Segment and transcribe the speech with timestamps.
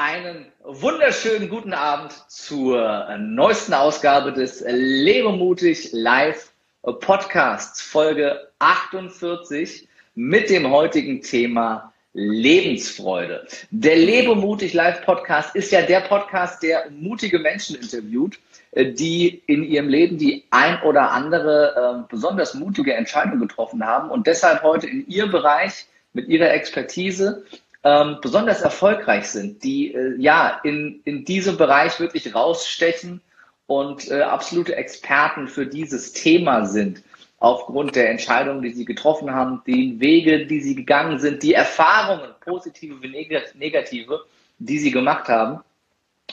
[0.00, 6.52] Einen wunderschönen guten Abend zur neuesten Ausgabe des Lebemutig Live
[7.00, 13.48] Podcasts, Folge 48 mit dem heutigen Thema Lebensfreude.
[13.72, 18.38] Der Lebemutig Live Podcast ist ja der Podcast, der mutige Menschen interviewt,
[18.76, 24.28] die in ihrem Leben die ein oder andere äh, besonders mutige Entscheidung getroffen haben und
[24.28, 27.44] deshalb heute in ihrem Bereich mit ihrer Expertise
[27.88, 33.22] ähm, besonders erfolgreich sind, die äh, ja in, in diesem Bereich wirklich rausstechen
[33.66, 37.02] und äh, absolute Experten für dieses Thema sind,
[37.38, 42.30] aufgrund der Entscheidungen, die sie getroffen haben, die Wege, die sie gegangen sind, die Erfahrungen,
[42.40, 44.24] positive wie negative,
[44.58, 45.60] die sie gemacht haben.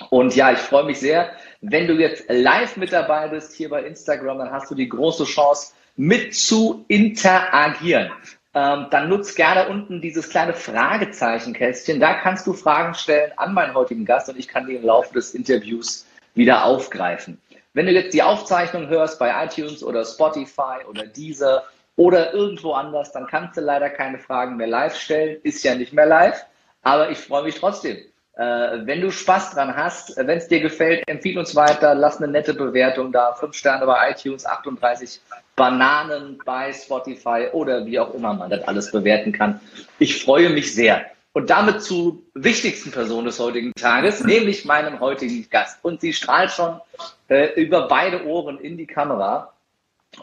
[0.09, 3.83] Und ja, ich freue mich sehr, wenn du jetzt live mit dabei bist hier bei
[3.83, 8.11] Instagram, dann hast du die große Chance, mit zu interagieren
[8.55, 11.99] ähm, dann nutzt gerne unten dieses kleine Fragezeichenkästchen.
[11.99, 15.13] Da kannst du Fragen stellen an meinen heutigen Gast und ich kann die im Laufe
[15.13, 16.05] des Interviews
[16.35, 17.39] wieder aufgreifen.
[17.73, 21.65] Wenn du jetzt die Aufzeichnung hörst bei iTunes oder Spotify oder Deezer
[21.97, 25.37] oder irgendwo anders, dann kannst du leider keine Fragen mehr live stellen.
[25.43, 26.45] Ist ja nicht mehr live,
[26.81, 27.97] aber ich freue mich trotzdem.
[28.37, 32.29] Äh, wenn du Spaß dran hast, wenn es dir gefällt, empfehle uns weiter, lass eine
[32.29, 33.33] nette Bewertung da.
[33.33, 35.19] Fünf Sterne bei iTunes, 38
[35.55, 39.59] Bananen bei Spotify oder wie auch immer man das alles bewerten kann.
[39.99, 41.05] Ich freue mich sehr.
[41.33, 45.79] Und damit zur wichtigsten Person des heutigen Tages, nämlich meinem heutigen Gast.
[45.83, 46.79] Und sie strahlt schon
[47.27, 49.51] äh, über beide Ohren in die Kamera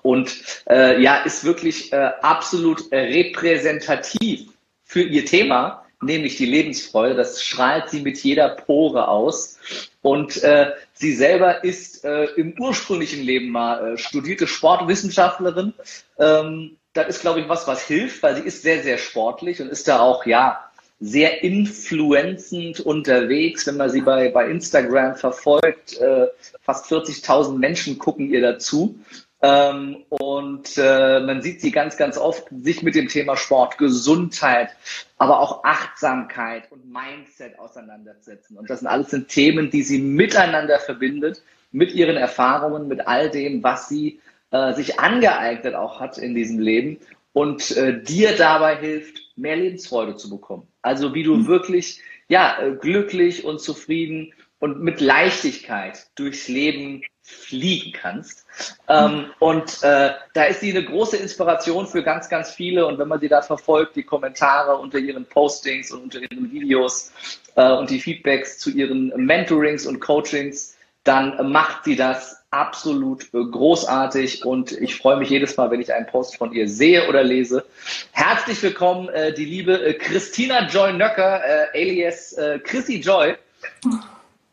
[0.01, 4.53] und äh, ja, ist wirklich äh, absolut repräsentativ
[4.85, 7.15] für ihr Thema nämlich die Lebensfreude.
[7.15, 9.59] Das strahlt sie mit jeder Pore aus.
[10.03, 15.75] Und äh, sie selber ist äh, im ursprünglichen Leben mal äh, studierte Sportwissenschaftlerin.
[16.19, 19.69] Ähm, das ist, glaube ich, was, was hilft, weil sie ist sehr, sehr sportlich und
[19.69, 20.69] ist da auch, ja,
[21.05, 25.99] sehr influenzend unterwegs, wenn man sie bei, bei Instagram verfolgt.
[25.99, 26.29] Äh,
[26.61, 28.97] fast 40.000 Menschen gucken ihr dazu.
[29.45, 34.71] Ähm, und äh, man sieht sie ganz, ganz oft sich mit dem Thema Sport, Gesundheit,
[35.19, 38.57] aber auch Achtsamkeit und Mindset auseinandersetzen.
[38.57, 41.43] Und das sind alles sind Themen, die sie miteinander verbindet,
[41.73, 44.21] mit ihren Erfahrungen, mit all dem, was sie
[44.53, 46.99] äh, sich angeeignet auch hat in diesem Leben
[47.33, 50.69] und äh, dir dabei hilft, mehr Lebensfreude zu bekommen.
[50.83, 51.47] Also wie du mhm.
[51.49, 58.45] wirklich ja äh, glücklich und zufrieden und mit Leichtigkeit durchs Leben fliegen kannst.
[58.89, 62.87] Ähm, und äh, da ist sie eine große Inspiration für ganz, ganz viele.
[62.87, 67.13] Und wenn man sie da verfolgt, die Kommentare unter ihren Postings und unter ihren Videos
[67.55, 74.45] äh, und die Feedbacks zu ihren Mentorings und Coachings, dann macht sie das absolut großartig
[74.45, 77.65] und ich freue mich jedes Mal, wenn ich einen Post von ihr sehe oder lese.
[78.13, 83.37] Herzlich willkommen, äh, die liebe äh, Christina Joy Nöcker, äh, alias äh, Chrissy Joy.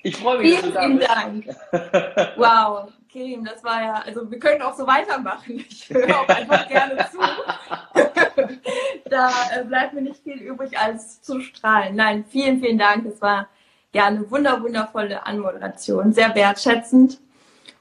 [0.01, 1.59] Ich freue mich, vielen, dass du da vielen bist.
[1.71, 2.37] Dank.
[2.37, 5.65] Wow, Kim, das war ja, also wir können auch so weitermachen.
[5.69, 7.19] Ich höre auch einfach gerne zu.
[9.09, 11.95] da äh, bleibt mir nicht viel übrig, als zu strahlen.
[11.95, 13.05] Nein, vielen, vielen Dank.
[13.05, 13.49] Es war
[13.93, 17.19] ja eine wunder, wundervolle Anmoderation, sehr wertschätzend.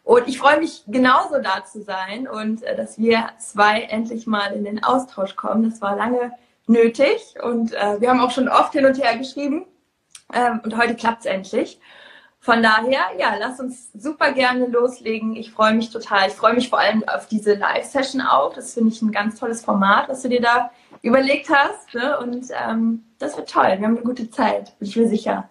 [0.03, 4.55] Und ich freue mich genauso da zu sein und äh, dass wir zwei endlich mal
[4.55, 5.71] in den Austausch kommen.
[5.71, 6.33] Das war lange
[6.67, 9.67] nötig und äh, wir haben auch schon oft hin und her geschrieben.
[10.33, 11.81] Ähm, und heute klappt es endlich.
[12.41, 15.37] Von daher, ja, lass uns super gerne loslegen.
[15.37, 16.29] Ich freue mich total.
[16.29, 18.55] Ich freue mich vor allem auf diese Live-Session auch.
[18.55, 20.71] Das finde ich ein ganz tolles Format, was du dir da
[21.03, 21.93] überlegt hast.
[21.95, 22.19] Ne?
[22.19, 23.65] Und ähm, das wird toll.
[23.65, 25.49] Wir haben eine gute Zeit, bin ich mir sicher.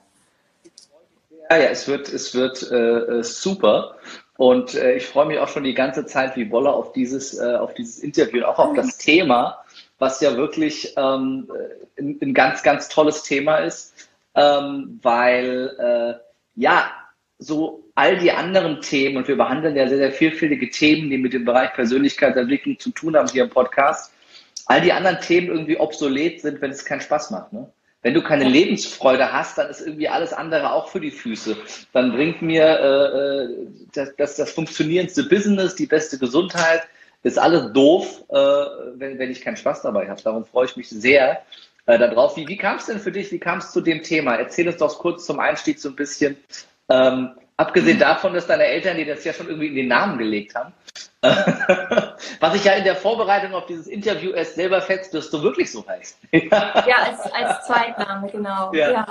[1.50, 3.98] Ja, ja, es wird, es wird äh, äh super.
[4.38, 7.56] Und äh, ich freue mich auch schon die ganze Zeit wie Wolle auf dieses, äh,
[7.56, 9.64] auf dieses Interview, auch auf das Thema,
[10.00, 11.52] was ja wirklich ähm,
[11.98, 13.94] ein, ein, ganz, ganz tolles Thema ist,
[14.38, 16.14] ähm, weil äh,
[16.56, 16.92] ja,
[17.40, 21.34] so all die anderen Themen, und wir behandeln ja sehr, sehr vielfältige Themen, die mit
[21.34, 24.14] dem Bereich Persönlichkeitsentwicklung zu tun haben hier im Podcast,
[24.68, 27.52] all die anderen Themen irgendwie obsolet sind, wenn es keinen Spaß macht.
[27.54, 27.70] Ne?
[28.04, 31.58] Wenn du keine Lebensfreude hast, dann ist irgendwie alles andere auch für die Füße.
[31.94, 36.84] Dann bringt mir äh, äh das, das, das funktionierendste Business, die beste Gesundheit,
[37.24, 40.22] ist alles doof, äh, wenn, wenn ich keinen Spaß dabei habe.
[40.22, 41.42] Darum freue ich mich sehr,
[41.88, 42.38] äh, darauf.
[42.38, 43.32] Wie, wie kam es denn für dich?
[43.32, 44.36] Wie kam es zu dem Thema?
[44.36, 46.38] Erzähl uns doch kurz zum Einstieg so ein bisschen.
[46.90, 50.54] Ähm, abgesehen davon, dass deine Eltern dir das ja schon irgendwie in den Namen gelegt
[50.56, 50.74] haben.
[52.40, 55.72] Was ich ja in der Vorbereitung auf dieses Interview erst selber fest, dass du wirklich
[55.72, 56.20] so heißt.
[56.32, 58.72] ja, als, als Zweitname, genau.
[58.74, 58.92] Ja.
[58.92, 59.08] ja.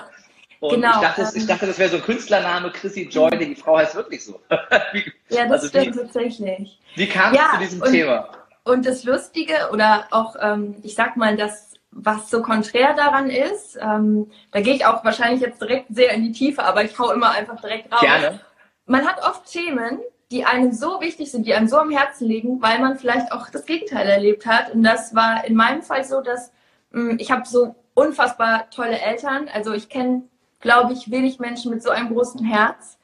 [0.61, 3.55] Und genau, ich, dachte, ähm, ich dachte, das wäre so ein Künstlername, Chrissy Joy, die
[3.57, 4.41] Frau heißt wirklich so.
[4.93, 6.79] wie, ja, das also stimmt wie, tatsächlich.
[6.95, 8.29] Wie kam es ja, zu diesem und, Thema?
[8.65, 11.66] Und das Lustige oder auch, ähm, ich sag mal, das
[11.97, 16.25] was so konträr daran ist, ähm, da gehe ich auch wahrscheinlich jetzt direkt sehr in
[16.25, 18.01] die Tiefe, aber ich hau immer einfach direkt raus.
[18.01, 18.41] Gerne.
[18.85, 20.01] Man hat oft Themen,
[20.31, 23.49] die einem so wichtig sind, die einem so am Herzen liegen, weil man vielleicht auch
[23.49, 24.75] das Gegenteil erlebt hat.
[24.75, 26.53] Und das war in meinem Fall so, dass
[26.91, 29.49] mh, hm, ich habe so unfassbar tolle Eltern.
[29.53, 30.23] Also ich kenne,
[30.61, 32.99] glaube ich, wenig Menschen mit so einem großen Herz.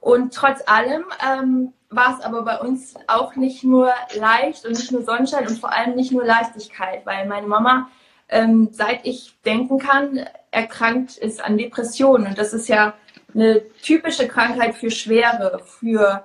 [0.00, 4.92] Und trotz allem ähm, war es aber bei uns auch nicht nur leicht und nicht
[4.92, 7.90] nur Sonnenschein und vor allem nicht nur Leichtigkeit, weil meine Mama,
[8.30, 12.28] ähm, seit ich denken kann, erkrankt ist an Depressionen.
[12.28, 12.94] Und das ist ja
[13.34, 16.24] eine typische Krankheit für Schwere, für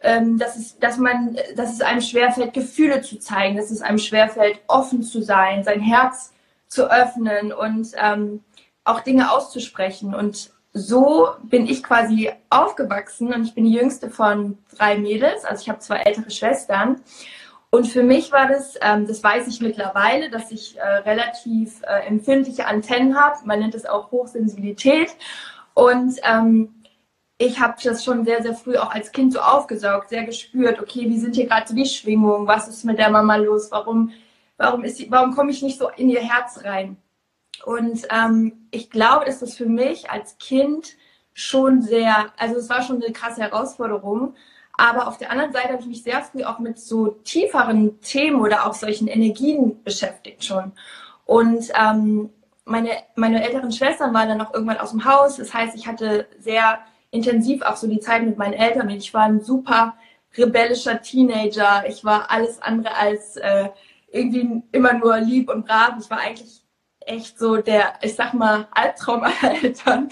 [0.00, 3.98] ähm, dass, es, dass, man, dass es einem schwerfällt, Gefühle zu zeigen, dass es einem
[3.98, 6.32] schwerfällt, offen zu sein, sein Herz
[6.68, 8.42] zu öffnen und ähm,
[8.84, 10.14] auch Dinge auszusprechen.
[10.14, 15.62] Und so bin ich quasi aufgewachsen und ich bin die jüngste von drei Mädels, also
[15.62, 17.02] ich habe zwei ältere Schwestern.
[17.70, 22.06] Und für mich war das, ähm, das weiß ich mittlerweile, dass ich äh, relativ äh,
[22.06, 23.36] empfindliche Antennen habe.
[23.44, 25.10] Man nennt es auch Hochsensibilität.
[25.74, 26.74] Und ähm,
[27.38, 31.08] ich habe das schon sehr, sehr früh auch als Kind so aufgesaugt, sehr gespürt, okay,
[31.08, 34.12] wie sind hier gerade so die Schwingungen, was ist mit der Mama los, warum,
[34.58, 36.98] warum, warum komme ich nicht so in ihr Herz rein?
[37.64, 40.96] Und ähm, ich glaube, dass das für mich als Kind
[41.32, 44.34] schon sehr, also es war schon eine krasse Herausforderung,
[44.80, 48.40] aber auf der anderen Seite habe ich mich sehr früh auch mit so tieferen Themen
[48.40, 50.72] oder auch solchen Energien beschäftigt schon.
[51.26, 52.30] Und ähm,
[52.64, 55.36] meine, meine älteren Schwestern waren dann noch irgendwann aus dem Haus.
[55.36, 56.78] Das heißt, ich hatte sehr
[57.10, 59.94] intensiv auch so die Zeit mit meinen Eltern und ich war ein super
[60.36, 61.84] rebellischer Teenager.
[61.86, 63.68] Ich war alles andere als äh,
[64.10, 65.94] irgendwie immer nur lieb und brav.
[66.00, 66.62] Ich war eigentlich
[67.00, 70.08] echt so der, ich sag mal, Albtraum aller Eltern.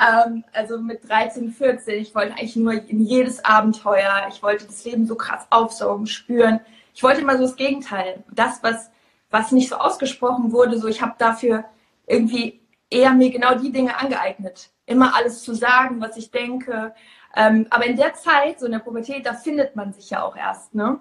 [0.00, 2.00] Ähm, also mit 13, 14.
[2.00, 4.26] Ich wollte eigentlich nur in jedes Abenteuer.
[4.30, 6.60] Ich wollte das Leben so krass aufsaugen, spüren.
[6.94, 8.24] Ich wollte immer so das Gegenteil.
[8.32, 8.90] Das, was,
[9.30, 11.64] was nicht so ausgesprochen wurde, so ich habe dafür
[12.06, 16.92] irgendwie eher mir genau die Dinge angeeignet immer alles zu sagen, was ich denke.
[17.36, 20.36] Ähm, aber in der Zeit, so in der Pubertät, da findet man sich ja auch
[20.36, 20.74] erst.
[20.74, 20.98] Ne?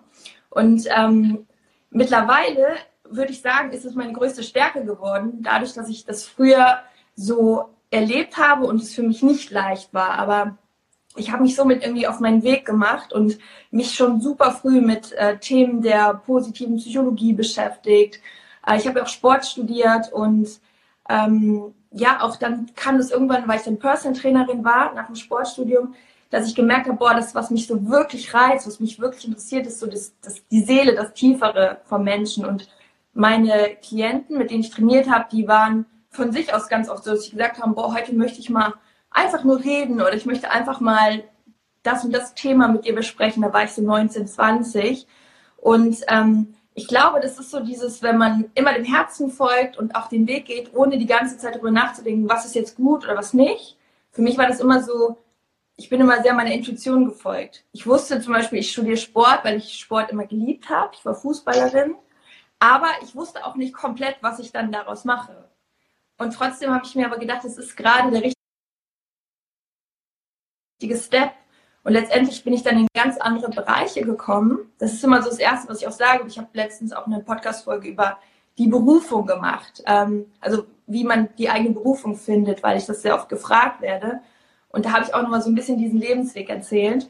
[0.52, 1.48] Und ähm,
[1.90, 6.82] mittlerweile würde ich sagen, ist es meine größte Stärke geworden, dadurch, dass ich das früher
[7.16, 10.12] so erlebt habe und es für mich nicht leicht war.
[10.12, 10.58] Aber
[11.16, 13.38] ich habe mich somit irgendwie auf meinen Weg gemacht und
[13.72, 18.20] mich schon super früh mit äh, Themen der positiven Psychologie beschäftigt.
[18.66, 20.48] Äh, ich habe auch Sport studiert und
[21.10, 25.16] ähm, ja, auch dann kam es irgendwann, weil ich dann Personal Trainerin war, nach dem
[25.16, 25.96] Sportstudium,
[26.30, 29.66] dass ich gemerkt habe, boah, das, was mich so wirklich reizt, was mich wirklich interessiert,
[29.66, 32.46] ist so das, das, die Seele, das Tiefere vom Menschen.
[32.46, 32.70] Und
[33.14, 37.12] meine Klienten, mit denen ich trainiert habe, die waren von sich aus ganz oft so,
[37.12, 38.74] dass sie gesagt haben, boah, heute möchte ich mal
[39.12, 41.24] einfach nur reden oder ich möchte einfach mal
[41.84, 43.44] das und das Thema mit dir besprechen.
[43.44, 45.08] Da war ich so 19, 20.
[45.58, 49.96] Und ähm, ich glaube, das ist so dieses, wenn man immer dem Herzen folgt und
[49.96, 53.16] auch den Weg geht, ohne die ganze Zeit darüber nachzudenken, was ist jetzt gut oder
[53.16, 53.78] was nicht.
[54.12, 55.18] Für mich war das immer so,
[55.76, 57.66] ich bin immer sehr meiner Intuition gefolgt.
[57.72, 60.92] Ich wusste zum Beispiel, ich studiere Sport, weil ich Sport immer geliebt habe.
[60.94, 61.96] Ich war Fußballerin.
[62.60, 65.49] Aber ich wusste auch nicht komplett, was ich dann daraus mache.
[66.20, 68.22] Und trotzdem habe ich mir aber gedacht, es ist gerade der
[70.82, 71.32] richtige Step,
[71.84, 74.72] und letztendlich bin ich dann in ganz andere Bereiche gekommen.
[74.80, 76.26] Das ist immer so das Erste, was ich auch sage.
[76.28, 78.20] Ich habe letztens auch eine Podcast-Folge über
[78.58, 79.82] die Berufung gemacht.
[79.86, 84.20] Ähm, also wie man die eigene Berufung findet, weil ich das sehr oft gefragt werde.
[84.70, 87.10] Und da habe ich auch nochmal so ein bisschen diesen Lebensweg erzählt.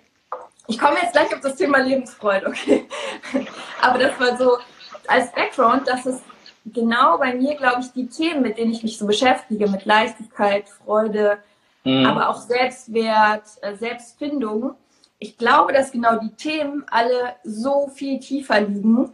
[0.67, 2.87] Ich komme jetzt gleich auf das Thema Lebensfreude, okay?
[3.81, 4.59] Aber das war so
[5.07, 6.21] als Background, dass es
[6.65, 10.69] genau bei mir, glaube ich, die Themen, mit denen ich mich so beschäftige, mit Leichtigkeit,
[10.69, 11.39] Freude,
[11.83, 12.05] mhm.
[12.05, 14.75] aber auch Selbstwert, äh, Selbstfindung.
[15.19, 19.11] Ich glaube, dass genau die Themen alle so viel tiefer liegen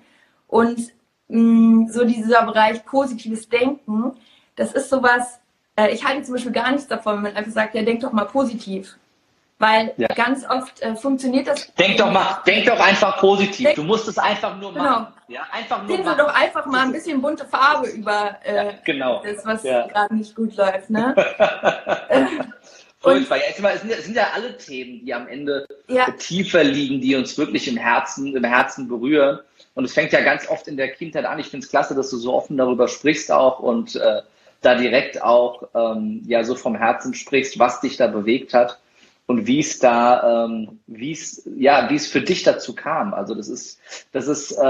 [0.48, 0.80] und
[1.28, 4.14] mh, mm, so dieser Bereich positives Denken,
[4.56, 5.40] das ist sowas,
[5.76, 8.12] äh, ich halte zum Beispiel gar nichts davon, wenn man einfach sagt, ja, denk doch
[8.12, 8.98] mal positiv.
[9.58, 10.08] Weil ja.
[10.08, 11.74] ganz oft äh, funktioniert das.
[11.76, 13.68] Denk doch mal, denk doch einfach positiv.
[13.68, 14.84] Denk, du musst es einfach nur genau.
[14.84, 15.08] machen.
[15.30, 19.24] Ja, einfach nur Finden doch einfach mal ein bisschen bunte Farbe über äh, ja, genau.
[19.24, 19.88] das, was ja.
[19.88, 20.90] gerade nicht gut läuft.
[20.90, 21.16] Ne?
[23.00, 23.38] Furchtbar.
[23.38, 25.66] Ja, es sind, sind ja alle Themen, die am Ende
[26.20, 29.40] tiefer liegen, die uns wirklich im Herzen, im Herzen berühren.
[29.74, 31.40] Und es fängt ja ganz oft in der Kindheit an.
[31.40, 34.22] Ich finde es klasse, dass du so offen darüber sprichst auch und äh,
[34.62, 38.80] da direkt auch ähm, ja so vom Herzen sprichst, was dich da bewegt hat
[39.28, 43.14] und wie es da, ähm, wie es ja, wie es für dich dazu kam.
[43.14, 43.80] Also das ist,
[44.12, 44.62] das ist äh,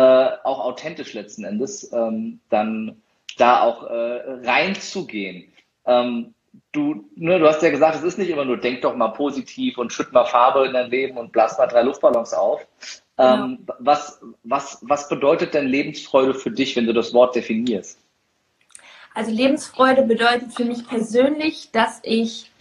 [0.43, 3.01] auch authentisch letzten Endes, ähm, dann
[3.37, 5.51] da auch äh, reinzugehen.
[5.85, 6.33] Ähm,
[6.71, 9.77] du, ne, du hast ja gesagt, es ist nicht immer nur, denk doch mal positiv
[9.77, 12.65] und schütt mal Farbe in dein Leben und blas mal drei Luftballons auf.
[13.17, 13.75] Ähm, ja.
[13.79, 17.99] was, was, was bedeutet denn Lebensfreude für dich, wenn du das Wort definierst?
[19.13, 22.51] Also Lebensfreude bedeutet für mich persönlich, dass ich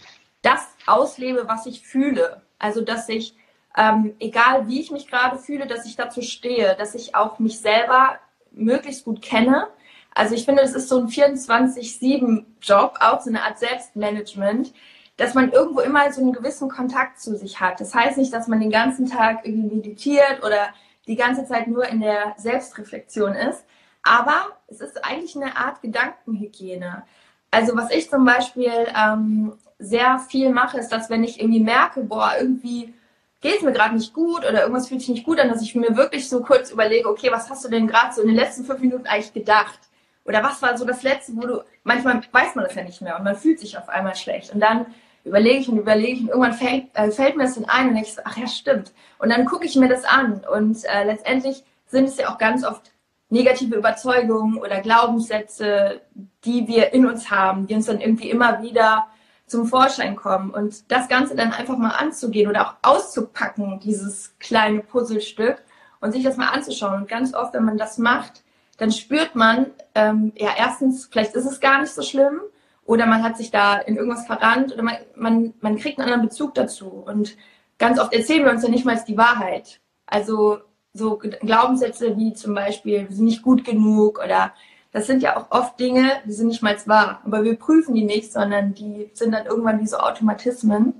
[0.41, 2.41] das auslebe, was ich fühle.
[2.59, 3.35] Also dass ich,
[3.77, 7.59] ähm, egal wie ich mich gerade fühle, dass ich dazu stehe, dass ich auch mich
[7.59, 8.19] selber
[8.51, 9.67] möglichst gut kenne.
[10.13, 14.73] Also ich finde, das ist so ein 24-7-Job, auch so eine Art Selbstmanagement,
[15.17, 17.79] dass man irgendwo immer so einen gewissen Kontakt zu sich hat.
[17.81, 20.69] Das heißt nicht, dass man den ganzen Tag irgendwie meditiert oder
[21.07, 23.65] die ganze Zeit nur in der Selbstreflexion ist,
[24.03, 27.03] aber es ist eigentlich eine Art Gedankenhygiene.
[27.51, 32.01] Also was ich zum Beispiel ähm, sehr viel mache, ist, dass wenn ich irgendwie merke,
[32.01, 32.93] boah, irgendwie
[33.41, 35.75] geht es mir gerade nicht gut oder irgendwas fühlt sich nicht gut an, dass ich
[35.75, 38.65] mir wirklich so kurz überlege, okay, was hast du denn gerade so in den letzten
[38.65, 39.79] fünf Minuten eigentlich gedacht?
[40.23, 43.17] Oder was war so das Letzte, wo du, manchmal weiß man das ja nicht mehr
[43.17, 44.53] und man fühlt sich auf einmal schlecht.
[44.53, 44.87] Und dann
[45.23, 47.97] überlege ich und überlege ich und irgendwann fällt, äh, fällt mir das dann ein und
[47.97, 48.93] ich so, ach ja, stimmt.
[49.19, 52.65] Und dann gucke ich mir das an und äh, letztendlich sind es ja auch ganz
[52.65, 52.91] oft
[53.29, 56.01] negative Überzeugungen oder Glaubenssätze,
[56.45, 59.07] die wir in uns haben, die uns dann irgendwie immer wieder
[59.47, 60.51] zum Vorschein kommen.
[60.51, 65.63] Und das Ganze dann einfach mal anzugehen oder auch auszupacken, dieses kleine Puzzlestück
[66.01, 67.01] und sich das mal anzuschauen.
[67.01, 68.43] Und ganz oft, wenn man das macht,
[68.77, 72.41] dann spürt man, ähm, ja, erstens, vielleicht ist es gar nicht so schlimm
[72.83, 76.27] oder man hat sich da in irgendwas verrannt oder man, man, man kriegt einen anderen
[76.27, 76.87] Bezug dazu.
[76.87, 77.37] Und
[77.77, 79.79] ganz oft erzählen wir uns ja nicht mal die Wahrheit.
[80.05, 80.59] Also
[80.93, 84.53] so Glaubenssätze wie zum Beispiel, wir sind nicht gut genug oder
[84.95, 88.05] das sind ja auch oft Dinge, die sind nicht mal wahr, aber wir prüfen die
[88.05, 90.93] nicht, sondern die sind dann irgendwann wie so Automatismen.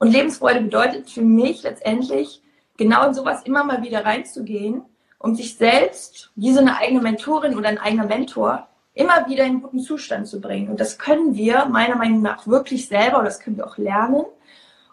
[0.00, 2.42] Und Lebensfreude bedeutet für mich letztendlich,
[2.76, 4.82] genau in sowas immer mal wieder reinzugehen,
[5.20, 9.50] um sich selbst, wie so eine eigene Mentorin oder ein eigener Mentor, immer wieder in
[9.50, 10.68] einen guten Zustand zu bringen.
[10.68, 14.24] Und das können wir meiner Meinung nach wirklich selber, und das können wir auch lernen.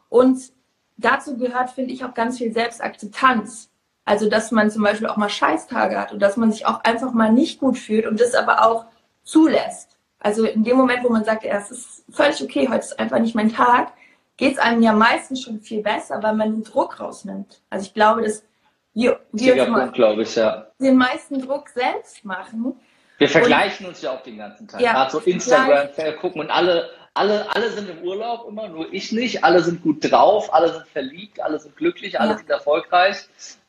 [0.09, 0.51] Und
[0.97, 3.71] dazu gehört, finde ich, auch ganz viel Selbstakzeptanz.
[4.05, 7.12] Also, dass man zum Beispiel auch mal Scheißtage hat und dass man sich auch einfach
[7.12, 8.85] mal nicht gut fühlt und das aber auch
[9.24, 9.97] zulässt.
[10.19, 13.19] Also in dem Moment, wo man sagt, ja, es ist völlig okay, heute ist einfach
[13.19, 13.93] nicht mein Tag,
[14.38, 17.62] geht es einem ja meistens schon viel besser, weil man den Druck rausnimmt.
[17.69, 18.43] Also ich glaube, dass
[18.93, 20.67] wir, wir Punkt, glaube ich, ja.
[20.79, 22.79] den meisten Druck selbst machen.
[23.17, 24.81] Wir vergleichen und, uns ja auch den ganzen Tag.
[24.81, 29.43] Ja, so Instagram, gucken und alle, alle, alle sind im Urlaub immer, nur ich nicht.
[29.43, 32.38] Alle sind gut drauf, alle sind verliebt, alle sind glücklich, alle ja.
[32.38, 33.27] sind erfolgreich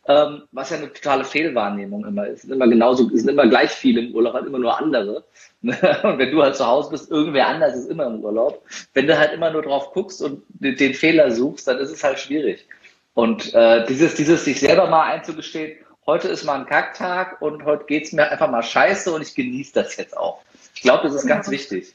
[0.08, 2.44] ähm, was ja eine totale Fehlwahrnehmung immer ist.
[2.44, 5.24] Immer genauso, es sind immer gleich viele im Urlaub, halt immer nur andere.
[5.62, 8.64] und wenn du halt zu Hause bist, irgendwer anders ist immer im Urlaub.
[8.94, 12.04] Wenn du halt immer nur drauf guckst und den, den Fehler suchst, dann ist es
[12.04, 12.66] halt schwierig.
[13.14, 17.86] Und äh, dieses, dieses sich selber mal einzugestehen, heute ist mal ein Kacktag und heute
[17.86, 20.42] geht's mir einfach mal scheiße und ich genieße das jetzt auch.
[20.74, 21.94] Ich glaube, das ist ganz wichtig.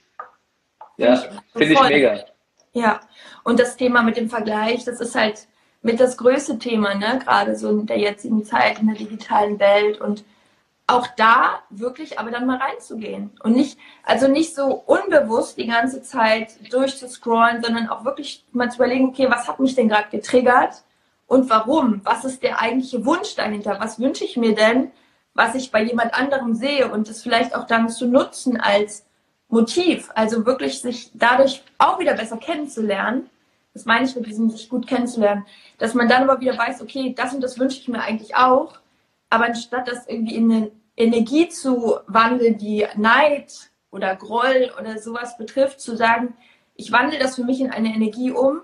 [0.98, 1.16] Ja,
[1.54, 2.26] finde ich mega.
[2.74, 3.02] Ja,
[3.44, 5.48] und das Thema mit dem Vergleich, das ist halt
[5.82, 7.20] mit das größte Thema, ne?
[7.24, 10.24] gerade so in der jetzigen Zeit, in der digitalen Welt und
[10.88, 16.02] auch da wirklich aber dann mal reinzugehen und nicht, also nicht so unbewusst die ganze
[16.02, 20.84] Zeit durchzuscrollen, sondern auch wirklich mal zu überlegen, okay, was hat mich denn gerade getriggert
[21.28, 22.02] und warum?
[22.04, 23.78] Was ist der eigentliche Wunsch dahinter?
[23.80, 24.92] Was wünsche ich mir denn,
[25.34, 29.06] was ich bei jemand anderem sehe und das vielleicht auch dann zu nutzen als
[29.48, 33.30] Motiv, also wirklich sich dadurch auch wieder besser kennenzulernen
[33.74, 35.46] das meine ich mit diesem sich gut kennenzulernen,
[35.78, 38.80] dass man dann aber wieder weiß, okay, das und das wünsche ich mir eigentlich auch,
[39.30, 45.38] aber anstatt das irgendwie in eine Energie zu wandeln, die Neid oder Groll oder sowas
[45.38, 46.36] betrifft, zu sagen,
[46.76, 48.62] ich wandle das für mich in eine Energie um,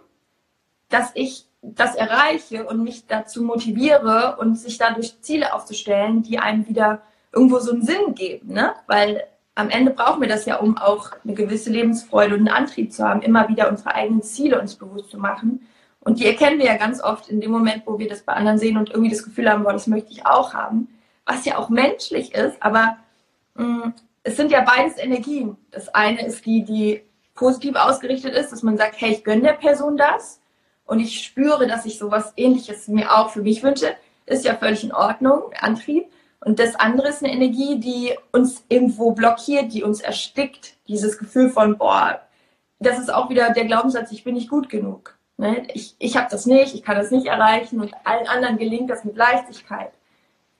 [0.89, 6.67] dass ich das erreiche und mich dazu motiviere und sich dadurch Ziele aufzustellen, die einem
[6.67, 8.73] wieder irgendwo so einen Sinn geben, ne?
[8.87, 12.93] Weil am Ende brauchen wir das ja, um auch eine gewisse Lebensfreude und einen Antrieb
[12.93, 15.67] zu haben, immer wieder unsere eigenen Ziele uns bewusst zu machen.
[15.99, 18.59] Und die erkennen wir ja ganz oft in dem Moment, wo wir das bei anderen
[18.59, 20.87] sehen und irgendwie das Gefühl haben, boah, das möchte ich auch haben,
[21.25, 22.97] was ja auch menschlich ist, aber
[23.55, 25.57] mh, mm, es sind ja beides Energien.
[25.71, 27.01] Das eine ist die, die
[27.33, 30.39] positiv ausgerichtet ist, dass man sagt, hey, ich gönne der Person das
[30.85, 33.95] und ich spüre, dass ich sowas ähnliches mir auch für mich wünsche,
[34.27, 36.11] ist ja völlig in Ordnung, Antrieb.
[36.39, 40.75] Und das andere ist eine Energie, die uns irgendwo blockiert, die uns erstickt.
[40.87, 42.21] Dieses Gefühl von, boah,
[42.79, 45.17] das ist auch wieder der Glaubenssatz, ich bin nicht gut genug.
[45.37, 45.67] Ne?
[45.73, 49.03] Ich, ich habe das nicht, ich kann das nicht erreichen und allen anderen gelingt das
[49.03, 49.91] mit Leichtigkeit.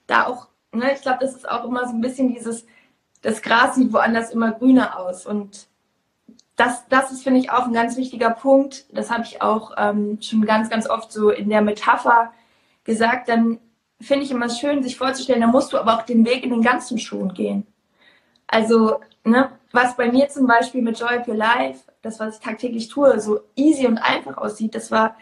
[0.08, 2.66] Da auch, ne, ich glaube, das ist auch immer so ein bisschen dieses,
[3.22, 5.26] das Gras sieht woanders immer grüner aus.
[5.26, 5.68] Und
[6.56, 8.86] das, das ist, finde ich, auch ein ganz wichtiger Punkt.
[8.96, 12.34] Das habe ich auch ähm, schon ganz, ganz oft so in der Metapher
[12.84, 13.30] gesagt.
[13.30, 13.60] Dann
[14.02, 16.62] finde ich immer schön, sich vorzustellen, da musst du aber auch den Weg in den
[16.62, 17.66] ganzen Schuhen gehen.
[18.48, 22.42] Also, ne, was bei mir zum Beispiel mit Joy of Your Life, das, was ich
[22.42, 25.18] tagtäglich tue, so easy und einfach aussieht, das war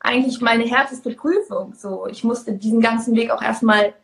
[0.00, 1.74] eigentlich meine härteste Prüfung.
[1.74, 3.94] So, ich musste diesen ganzen Weg auch erstmal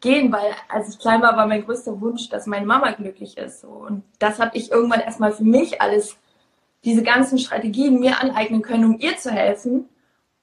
[0.00, 3.64] gehen, weil als ich klein war, war mein größter Wunsch, dass meine Mama glücklich ist.
[3.64, 6.16] Und das habe ich irgendwann erstmal für mich alles,
[6.84, 9.88] diese ganzen Strategien mir aneignen können, um ihr zu helfen.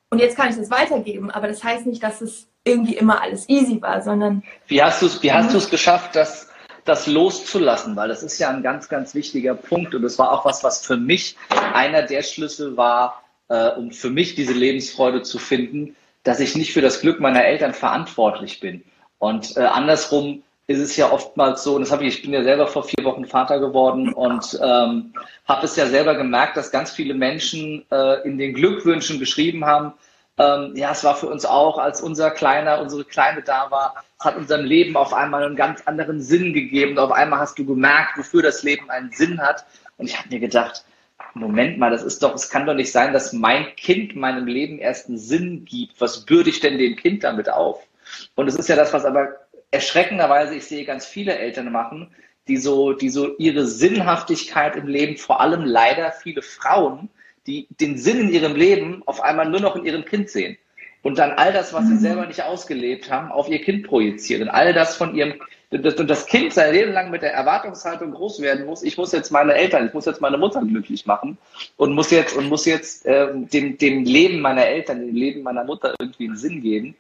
[0.10, 1.30] Und jetzt kann ich das weitergeben.
[1.30, 4.44] Aber das heißt nicht, dass es irgendwie immer alles easy war, sondern.
[4.68, 6.50] Wie hast du es, wie hast du es geschafft, das,
[6.86, 7.96] das loszulassen?
[7.96, 9.96] Weil das ist ja ein ganz, ganz wichtiger Punkt.
[9.96, 11.36] Und das war auch was, was für mich
[11.74, 16.74] einer der Schlüssel war, äh, um für mich diese Lebensfreude zu finden, dass ich nicht
[16.74, 18.84] für das Glück meiner Eltern verantwortlich bin.
[19.18, 22.44] Und äh, andersrum ist es ja oftmals so, und das habe ich, ich bin ja
[22.44, 25.14] selber vor vier Wochen Vater geworden und ähm,
[25.48, 29.94] habe es ja selber gemerkt, dass ganz viele Menschen äh, in den Glückwünschen geschrieben haben,
[30.42, 34.38] ähm, ja, es war für uns auch, als unser Kleiner, unsere Kleine da war, hat
[34.38, 36.92] unserem Leben auf einmal einen ganz anderen Sinn gegeben.
[36.92, 39.66] Und auf einmal hast du gemerkt, wofür das Leben einen Sinn hat.
[39.98, 40.84] Und ich habe mir gedacht,
[41.34, 44.80] Moment mal, das ist doch, es kann doch nicht sein, dass mein Kind meinem Leben
[44.80, 46.02] erst einen Sinn gibt.
[46.02, 47.86] Was bürde ich denn dem Kind damit auf?
[48.36, 49.30] Und es ist ja das, was aber
[49.70, 52.14] erschreckenderweise ich sehe ganz viele Eltern machen,
[52.48, 57.10] die so, die so ihre Sinnhaftigkeit im Leben, vor allem leider viele Frauen,
[57.48, 60.58] die den Sinn in ihrem Leben auf einmal nur noch in ihrem Kind sehen.
[61.04, 62.00] Und dann all das, was sie mhm.
[62.00, 64.50] selber nicht ausgelebt haben, auf ihr Kind projizieren.
[64.50, 65.34] All das von ihrem,
[65.72, 69.32] und das Kind sein Leben lang mit der Erwartungshaltung groß werden muss, ich muss jetzt
[69.32, 71.38] meine Eltern, ich muss jetzt meine Mutter glücklich machen
[71.78, 75.64] und muss jetzt, und muss jetzt äh, dem, dem Leben meiner Eltern, dem Leben meiner
[75.64, 76.96] Mutter irgendwie einen Sinn geben.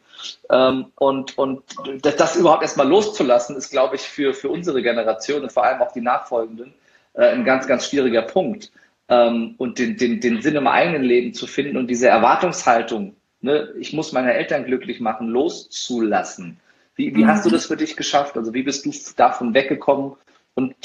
[0.50, 1.62] Ähm, und und
[2.02, 5.82] das, das überhaupt erstmal loszulassen, ist, glaube ich, für, für unsere Generation und vor allem
[5.82, 6.74] auch die Nachfolgenden
[7.14, 8.72] äh, ein ganz, ganz schwieriger Punkt.
[9.12, 13.74] Ähm, und den, den, den Sinn im eigenen Leben zu finden und diese Erwartungshaltung, ne,
[13.78, 16.62] ich muss meine Eltern glücklich machen, loszulassen.
[16.96, 17.28] Wie, wie mhm.
[17.28, 18.38] hast du das für dich geschafft?
[18.38, 20.14] Also wie bist du davon weggekommen
[20.56, 20.76] und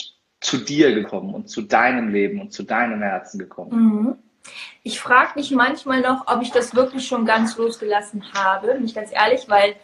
[0.40, 3.70] zu dir gekommen und zu deinem Leben und zu deinem Herzen gekommen?
[3.70, 4.16] Mhm.
[4.82, 8.94] Ich frage mich manchmal noch, ob ich das wirklich schon ganz losgelassen habe, bin ich
[8.94, 9.76] ganz ehrlich, weil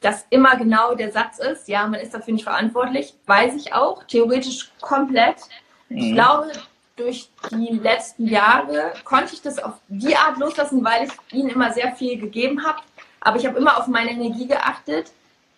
[0.00, 4.04] das immer genau der Satz ist, ja, man ist dafür nicht verantwortlich, weiß ich auch,
[4.04, 5.38] theoretisch komplett.
[5.88, 5.96] Mhm.
[5.98, 6.52] Ich glaube,
[6.98, 11.72] durch die letzten Jahre konnte ich das auf die Art loslassen, weil ich ihnen immer
[11.72, 12.78] sehr viel gegeben habe.
[13.20, 15.12] Aber ich habe immer auf meine Energie geachtet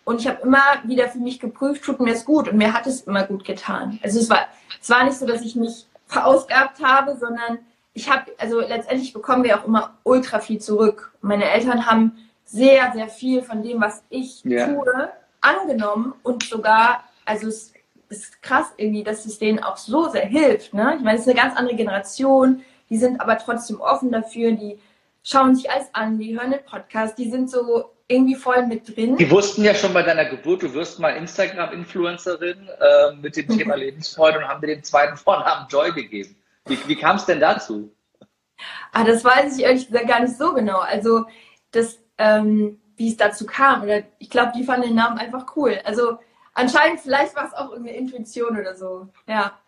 [0.05, 2.87] und ich habe immer wieder für mich geprüft, tut mir es gut und mir hat
[2.87, 3.99] es immer gut getan.
[4.03, 4.47] Also es war,
[4.81, 7.59] es war nicht so, dass ich mich verausgabt habe, sondern
[7.93, 11.13] ich habe, also letztendlich bekommen wir auch immer ultra viel zurück.
[11.21, 14.67] Meine Eltern haben sehr, sehr viel von dem, was ich ja.
[14.67, 17.73] tue, angenommen und sogar, also es
[18.11, 20.73] ist krass irgendwie, dass es denen auch so sehr hilft.
[20.73, 20.95] Ne?
[20.97, 24.77] Ich meine, es ist eine ganz andere Generation, die sind aber trotzdem offen dafür, die
[25.23, 29.15] schauen sich alles an, die hören den Podcast, die sind so irgendwie voll mit drin.
[29.17, 33.75] Die wussten ja schon bei deiner Geburt, du wirst mal Instagram-Influencerin äh, mit dem Thema
[33.77, 36.35] Lebensfreude und haben dir den zweiten Vornamen Joy gegeben.
[36.65, 37.91] Wie, wie kam es denn dazu?
[38.91, 40.79] Ah, das weiß ich ehrlich gesagt gar nicht so genau.
[40.79, 41.25] Also,
[41.71, 45.79] das, ähm, wie es dazu kam, oder ich glaube, die fanden den Namen einfach cool.
[45.85, 46.19] Also,
[46.53, 49.07] anscheinend, vielleicht war es auch irgendeine Intuition oder so.
[49.27, 49.59] Ja.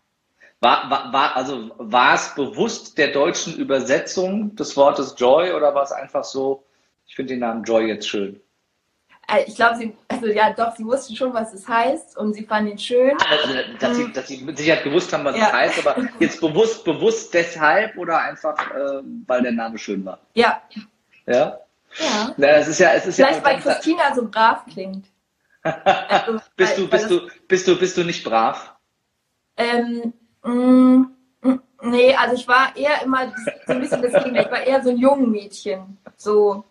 [0.60, 5.84] War, war, war, also war es bewusst der deutschen Übersetzung des Wortes Joy oder war
[5.84, 6.64] es einfach so,
[7.06, 8.40] ich finde den Namen Joy jetzt schön?
[9.28, 12.46] Äh, ich glaube, sie, also ja, doch, sie wussten schon, was es heißt und sie
[12.46, 13.18] fanden ihn schön.
[13.30, 15.48] Also, dass, sie, dass sie mit Sicherheit gewusst haben, was ja.
[15.48, 20.20] es heißt, aber jetzt bewusst, bewusst deshalb oder einfach, äh, weil der Name schön war?
[20.34, 20.62] Ja.
[21.26, 21.60] Ja?
[21.98, 22.34] Ja.
[22.38, 25.06] Na, es ist ja, es ist Vielleicht, ja weil Christina so brav klingt.
[25.64, 28.76] Also, bist, weil, du, bist, du, bist, du, bist du nicht brav?
[29.58, 30.14] Ähm,
[30.44, 33.34] mh, mm, mm, nee, also ich war eher immer
[33.66, 34.46] so ein bisschen das Gegenteil.
[34.46, 35.98] Ich war eher so ein junges Mädchen.
[36.16, 36.64] So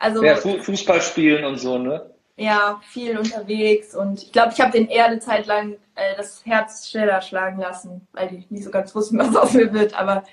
[0.00, 2.10] also, ja, Fußball spielen und so, ne?
[2.36, 6.44] Ja, viel unterwegs und ich glaube, ich habe den eher eine Zeit lang äh, das
[6.46, 10.24] Herz schneller schlagen lassen, weil die nicht so ganz wussten, was aus mir wird, aber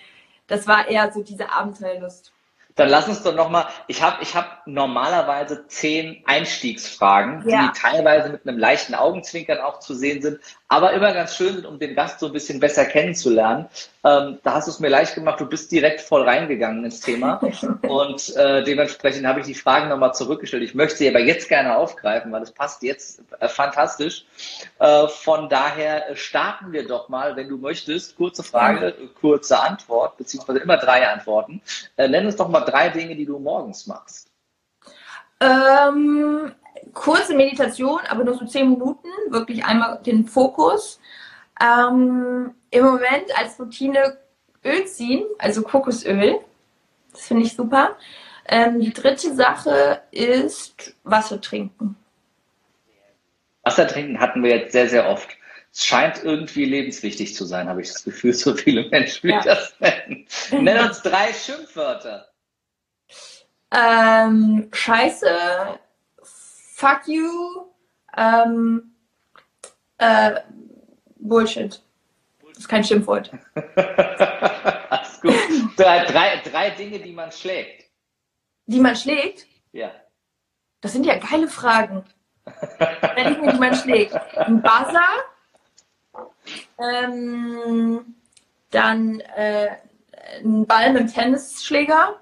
[0.47, 2.31] das war eher so diese Abenteuerlust.
[2.77, 7.63] Dann lass uns doch nochmal, ich habe ich hab normalerweise zehn Einstiegsfragen, ja.
[7.63, 11.65] die teilweise mit einem leichten Augenzwinkern auch zu sehen sind, aber immer ganz schön sind,
[11.65, 13.67] um den Gast so ein bisschen besser kennenzulernen.
[14.07, 17.41] Ähm, da hast du es mir leicht gemacht, du bist direkt voll reingegangen ins Thema
[17.81, 20.63] und äh, dementsprechend habe ich die Fragen nochmal zurückgestellt.
[20.63, 24.25] Ich möchte sie aber jetzt gerne aufgreifen, weil es passt jetzt äh, fantastisch.
[24.79, 30.59] Äh, von daher starten wir doch mal, wenn du möchtest, kurze Frage, kurze Antwort, beziehungsweise
[30.59, 31.61] immer drei Antworten.
[31.97, 34.29] Äh, nenn uns doch mal drei Dinge, die du morgens machst.
[35.41, 36.53] Ähm,
[36.93, 40.99] kurze Meditation, aber nur so zehn Minuten, wirklich einmal den Fokus.
[41.61, 44.17] Ähm, Im Moment als Routine
[44.63, 46.39] Öl ziehen, also Kokosöl.
[47.11, 47.97] Das finde ich super.
[48.45, 51.95] Ähm, die dritte Sache ist Wasser trinken.
[53.63, 55.29] Wasser trinken hatten wir jetzt sehr, sehr oft.
[55.73, 59.41] Es scheint irgendwie lebenswichtig zu sein, habe ich das Gefühl, so viele Menschen wie ja.
[59.41, 60.25] das nennen.
[60.51, 62.27] Nenn uns drei Schimpfwörter.
[63.71, 65.79] Ähm, Scheiße,
[66.21, 67.65] Fuck you,
[68.15, 68.91] Ähm,
[69.97, 70.39] äh,
[71.19, 71.81] Bullshit.
[72.49, 73.31] Das ist kein Schimpfwort.
[74.89, 75.35] Alles gut.
[75.77, 77.89] Drei, drei, Dinge, die man schlägt.
[78.65, 79.45] Die man schlägt?
[79.71, 79.91] Ja.
[80.81, 82.03] Das sind ja geile Fragen.
[82.79, 84.15] Drei Dinge, die man schlägt.
[84.37, 85.05] Ein Buzzer.
[86.79, 88.15] Ähm,
[88.71, 89.69] dann äh,
[90.43, 92.19] ein Ball mit einem Tennisschläger.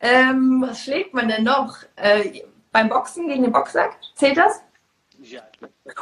[0.00, 1.76] Ähm, was schlägt man denn noch?
[1.96, 3.96] Äh, beim Boxen gegen den Boxsack?
[4.14, 4.62] Zählt das?
[5.30, 5.42] Ja,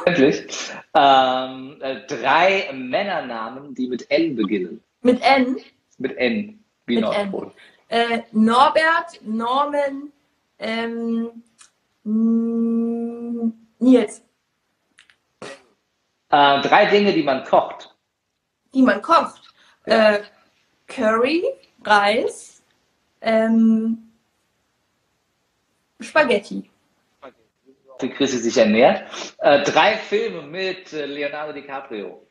[0.05, 0.71] endlich.
[0.93, 4.81] Ähm, äh, drei Männernamen, die mit N beginnen.
[5.01, 5.57] Mit N?
[5.97, 7.51] Mit N, wie Mit Nordpol.
[7.89, 10.13] Äh, Norbert, Norman,
[10.59, 11.43] ähm,
[13.79, 14.21] Nils.
[16.29, 17.93] Äh, drei Dinge, die man kocht.
[18.73, 19.41] Die man kocht.
[19.83, 20.19] Äh,
[20.87, 21.43] Curry,
[21.83, 22.61] Reis,
[23.21, 24.09] ähm,
[25.99, 26.69] Spaghetti.
[27.99, 29.03] Wie Chrissy sich ernährt.
[29.39, 32.27] Äh, drei Filme mit äh, Leonardo DiCaprio.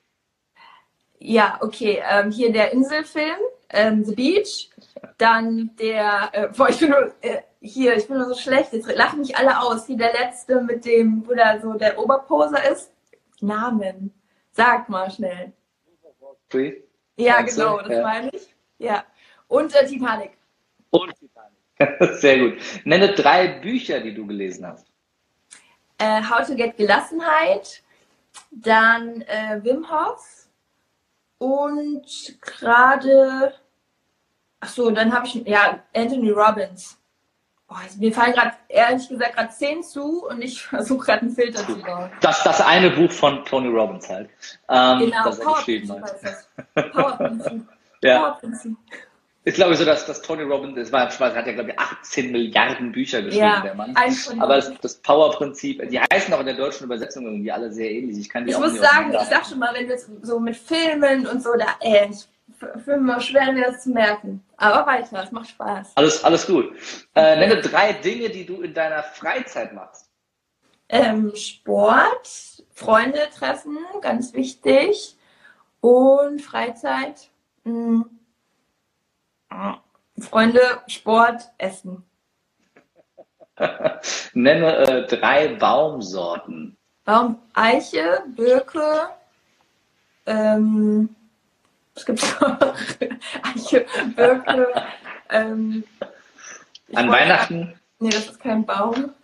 [1.18, 2.02] Ja, okay.
[2.08, 3.36] Ähm, hier der Inselfilm,
[3.70, 4.70] ähm, The Beach.
[5.18, 8.72] Dann der, äh, boah, ich bin nur, äh, hier, ich bin nur so schlecht.
[8.72, 9.86] Jetzt lachen mich alle aus.
[9.86, 12.92] Hier der letzte mit dem, wo da so der Oberposer ist.
[13.40, 14.12] Namen.
[14.52, 15.52] Sag mal schnell.
[16.48, 16.82] Three.
[17.16, 17.62] Ja, Meinst du?
[17.62, 18.02] genau, das Ja.
[18.02, 18.54] meine ich.
[18.78, 19.04] Ja.
[19.48, 20.30] Und äh, Titanic.
[20.90, 22.14] Und Titanic.
[22.20, 22.58] Sehr gut.
[22.84, 24.86] Nenne drei Bücher, die du gelesen hast.
[25.98, 27.82] Äh, How to Get Gelassenheit.
[28.50, 30.46] Dann äh, Wim Hof.
[31.38, 32.06] Und
[32.40, 33.54] gerade,
[34.60, 36.98] ach so, dann habe ich, ja, Anthony Robbins.
[37.68, 41.66] Boah, mir fallen gerade, ehrlich gesagt, gerade zehn zu und ich versuche gerade einen Filter
[41.66, 42.10] zu bauen.
[42.20, 44.30] Das, das eine Buch von Tony Robbins halt.
[44.68, 46.12] Ähm, Genau, das er geschrieben Powerprinzip hat.
[46.24, 46.92] heißt das.
[46.92, 47.68] Powerprinzip.
[48.02, 48.18] Ja.
[48.20, 48.76] Powerprinzip.
[49.46, 51.78] Ist glaube ich so, dass, dass Tony Robbins, das war, das hat ja glaube ich
[51.78, 53.94] 18 Milliarden Bücher geschrieben, Ja, der Mann.
[54.40, 58.18] Aber das, das Power-Prinzip, die heißen auch in der deutschen Übersetzung irgendwie alle sehr ähnlich.
[58.18, 60.56] Ich kann die Ich auch muss sagen, ich sag schon mal, wenn wir so mit
[60.56, 62.26] Filmen und so, da, ey, ich
[62.84, 64.44] finde mir schwer, mir das zu merken.
[64.56, 65.92] Aber weiter, es macht Spaß.
[65.94, 66.72] Alles, alles gut.
[67.14, 70.10] Äh, nenne drei Dinge, die du in deiner Freizeit machst.
[70.88, 75.16] Ähm, Sport, Freunde treffen, ganz wichtig.
[75.80, 77.30] Und Freizeit.
[77.62, 78.06] mh,
[80.18, 82.04] Freunde, Sport, Essen.
[84.34, 86.76] Nenne äh, drei Baumsorten.
[87.04, 89.10] Baum, Eiche, Birke,
[90.26, 91.14] ähm,
[92.04, 92.58] gibt's noch?
[93.42, 94.74] Eiche, Birke,
[95.30, 95.84] ähm,
[96.94, 97.80] An Weihnachten?
[97.98, 99.14] Nee, das ist kein Baum.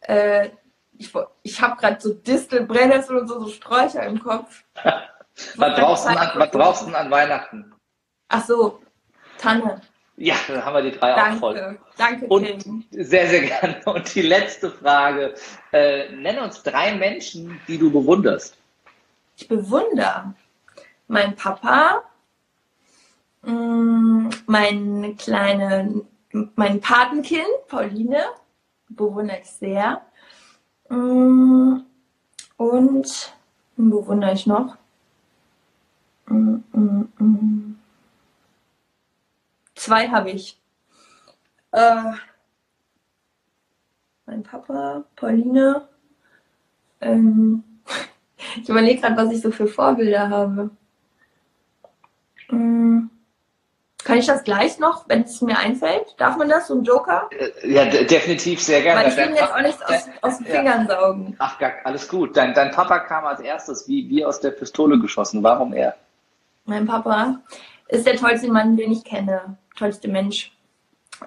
[0.00, 0.50] Äh,
[0.98, 4.64] ich ich habe gerade so Distel, Brennnessel und so, so Sträucher im Kopf.
[5.54, 7.72] Was brauchst, du an, was brauchst du denn an Weihnachten?
[8.26, 8.82] Ach so,
[9.38, 9.80] Tanne.
[10.16, 11.54] Ja, dann haben wir die drei auch voll.
[11.54, 11.80] Danke.
[11.96, 12.84] Danke, Und Tim.
[12.90, 13.80] sehr, sehr gerne.
[13.84, 15.34] Und die letzte Frage.
[15.72, 18.56] Äh, nenne uns drei Menschen, die du bewunderst.
[19.36, 20.34] Ich bewundere
[21.06, 22.02] meinen Papa,
[23.42, 26.02] mh, mein kleine,
[26.56, 28.24] mein Patenkind, Pauline,
[28.88, 30.02] bewundere ich sehr.
[30.88, 31.82] Mh,
[32.56, 33.32] Und
[33.76, 34.76] wen bewundere ich noch?
[36.26, 37.04] Mh, mh.
[39.78, 40.58] Zwei habe ich.
[41.72, 42.02] Äh,
[44.26, 45.88] mein Papa, Pauline.
[47.00, 47.62] Ähm,
[48.60, 50.70] ich überlege gerade, was ich so für Vorbilder habe.
[52.48, 53.10] Hm.
[54.04, 56.14] Kann ich das gleich noch, wenn es mir einfällt?
[56.16, 57.28] Darf man das, so ein Joker?
[57.30, 59.02] Äh, ja, de- definitiv sehr gerne.
[59.02, 60.52] Weil ich will jetzt auch nichts aus, aus den Ja.
[60.52, 61.36] Fingern saugen.
[61.38, 62.36] Ach, alles gut.
[62.36, 65.42] Dein, dein Papa kam als erstes, wie, wie aus der Pistole geschossen.
[65.42, 65.94] Warum er?
[66.64, 67.40] Mein Papa
[67.88, 69.56] ist der tollste Mann, den ich kenne.
[69.78, 70.52] Tollste Mensch.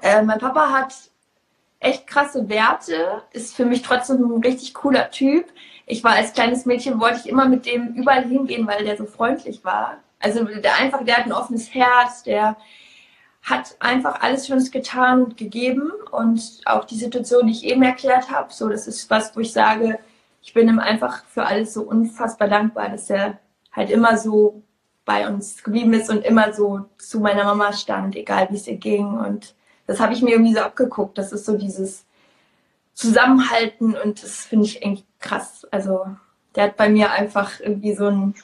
[0.02, 0.94] Äh, mein Papa hat
[1.80, 5.46] echt krasse Werte, ist für mich trotzdem ein richtig cooler Typ.
[5.86, 9.06] Ich war als kleines Mädchen, wollte ich immer mit dem überall hingehen, weil der so
[9.06, 9.98] freundlich war.
[10.20, 12.58] Also der einfach, der hat ein offenes Herz, der
[13.42, 17.82] hat einfach alles für uns getan und gegeben und auch die Situation, die ich eben
[17.82, 19.98] erklärt habe, so das ist was, wo ich sage,
[20.44, 23.40] ich bin ihm einfach für alles so unfassbar dankbar, dass er
[23.72, 24.62] halt immer so
[25.06, 28.78] bei uns geblieben ist und immer so zu meiner Mama stand, egal wie es ihr
[28.78, 29.14] ging.
[29.14, 29.56] Und
[29.88, 31.18] das habe ich mir irgendwie so abgeguckt.
[31.18, 32.06] Das ist so dieses
[32.94, 35.68] Zusammenhalten und das finde ich irgendwie krass.
[35.72, 36.06] Also
[36.56, 38.36] der hat bei mir einfach irgendwie so ein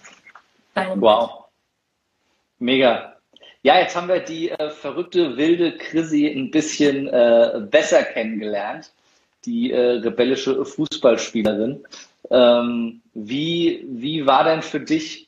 [0.95, 1.45] Wow.
[2.59, 3.15] Mega.
[3.63, 8.93] Ja, jetzt haben wir die äh, verrückte, wilde Chrissy ein bisschen äh, besser kennengelernt,
[9.45, 11.83] die äh, rebellische Fußballspielerin.
[12.29, 15.26] Ähm, wie, wie war denn für dich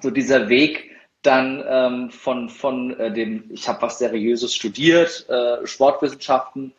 [0.00, 0.90] so dieser Weg
[1.22, 6.72] dann ähm, von, von äh, dem, ich habe was Seriöses studiert, äh, Sportwissenschaften,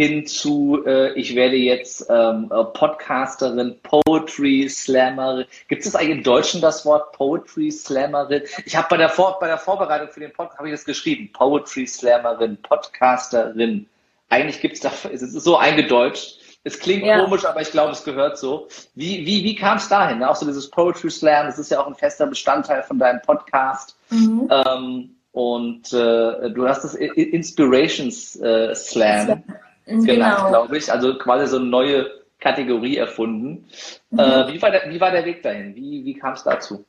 [0.00, 5.44] hin zu, äh, ich werde jetzt ähm, äh, Podcasterin, Poetry Slammerin.
[5.68, 8.42] Gibt es eigentlich im Deutschen das Wort Poetry Slammerin?
[8.64, 11.30] Ich habe bei der, bei der Vorbereitung für den Podcast habe ich das geschrieben.
[11.34, 13.86] Poetry Slammerin, Podcasterin.
[14.30, 16.39] Eigentlich gibt es da, es ist so eingedeutscht.
[16.62, 17.24] Es klingt ja.
[17.24, 18.68] komisch, aber ich glaube, es gehört so.
[18.94, 20.22] Wie, wie, wie kam es dahin?
[20.22, 23.96] Auch so dieses Poetry Slam, das ist ja auch ein fester Bestandteil von deinem Podcast.
[24.10, 24.48] Mhm.
[24.50, 29.42] Ähm, und äh, du hast das Inspirations äh, Slam
[29.86, 30.04] genau.
[30.04, 30.92] genannt, glaube ich.
[30.92, 33.66] Also quasi so eine neue Kategorie erfunden.
[34.10, 34.18] Mhm.
[34.18, 35.74] Äh, wie, war der, wie war der Weg dahin?
[35.74, 36.84] Wie, wie kam es dazu?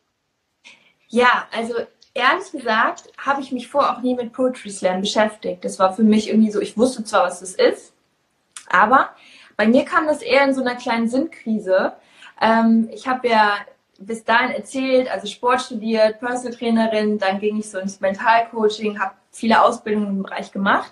[1.07, 1.75] Ja, also
[2.13, 5.63] ehrlich gesagt habe ich mich vorher auch nie mit Poetry Slam beschäftigt.
[5.63, 7.93] Das war für mich irgendwie so, ich wusste zwar, was das ist,
[8.69, 9.11] aber
[9.61, 11.93] bei mir kam das eher in so einer kleinen Sinnkrise.
[12.41, 13.57] Ähm, ich habe ja
[13.99, 19.13] bis dahin erzählt, also Sport studiert, Personal Trainerin, dann ging ich so ins Mentalcoaching, habe
[19.29, 20.91] viele Ausbildungen im Bereich gemacht,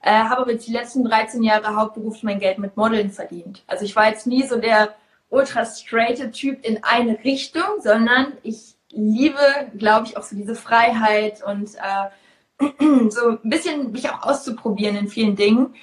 [0.00, 3.64] äh, habe aber jetzt die letzten 13 Jahre hauptberuflich mein Geld mit Modeln verdient.
[3.66, 4.94] Also ich war jetzt nie so der
[5.28, 9.40] ultra straighte Typ in eine Richtung, sondern ich liebe,
[9.76, 15.08] glaube ich, auch so diese Freiheit und äh, so ein bisschen mich auch auszuprobieren in
[15.08, 15.74] vielen Dingen.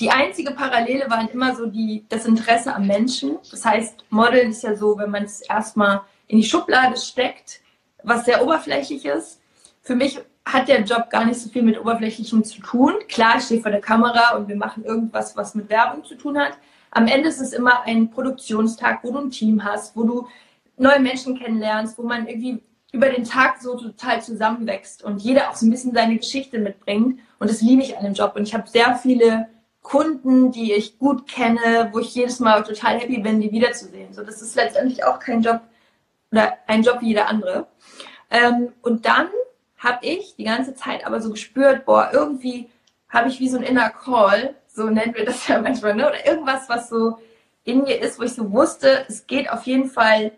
[0.00, 3.38] Die einzige Parallele waren immer so die, das Interesse am Menschen.
[3.50, 7.60] Das heißt, Modeln ist ja so, wenn man es erstmal in die Schublade steckt,
[8.04, 9.40] was sehr oberflächlich ist.
[9.82, 12.94] Für mich hat der Job gar nicht so viel mit Oberflächlichem zu tun.
[13.08, 16.38] Klar, ich stehe vor der Kamera und wir machen irgendwas, was mit Werbung zu tun
[16.38, 16.58] hat.
[16.90, 20.28] Am Ende ist es immer ein Produktionstag, wo du ein Team hast, wo du
[20.76, 25.56] neue Menschen kennenlernst, wo man irgendwie über den Tag so total zusammenwächst und jeder auch
[25.56, 27.20] so ein bisschen seine Geschichte mitbringt.
[27.38, 28.34] Und das liebe ich an dem Job.
[28.36, 29.48] Und ich habe sehr viele
[29.82, 34.12] Kunden, die ich gut kenne, wo ich jedes Mal total happy bin, die wiederzusehen.
[34.12, 35.60] So, das ist letztendlich auch kein Job
[36.30, 37.68] oder ein Job wie jeder andere.
[38.30, 39.28] Ähm, und dann
[39.78, 42.68] habe ich die ganze Zeit aber so gespürt, boah, irgendwie
[43.08, 46.08] habe ich wie so ein Inner Call, so nennen wir das ja manchmal, ne?
[46.08, 47.18] oder irgendwas, was so
[47.64, 50.32] in mir ist, wo ich so wusste, es geht auf jeden Fall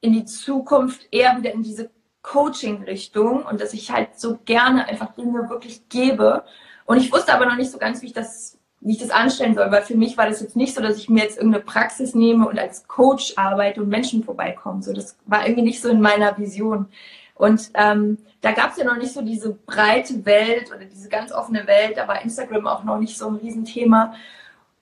[0.00, 1.90] in die Zukunft eher wieder in diese
[2.22, 6.44] Coaching-Richtung und dass ich halt so gerne einfach Dinge wirklich gebe.
[6.84, 9.54] Und ich wusste aber noch nicht so ganz, wie ich das wie ich das anstellen
[9.54, 12.14] soll, weil für mich war das jetzt nicht so, dass ich mir jetzt irgendeine Praxis
[12.14, 14.82] nehme und als Coach arbeite und Menschen vorbeikommen.
[14.82, 16.86] So, das war irgendwie nicht so in meiner Vision.
[17.34, 21.30] Und ähm, da gab es ja noch nicht so diese breite Welt oder diese ganz
[21.32, 21.96] offene Welt.
[21.96, 24.14] Da war Instagram auch noch nicht so ein Riesenthema.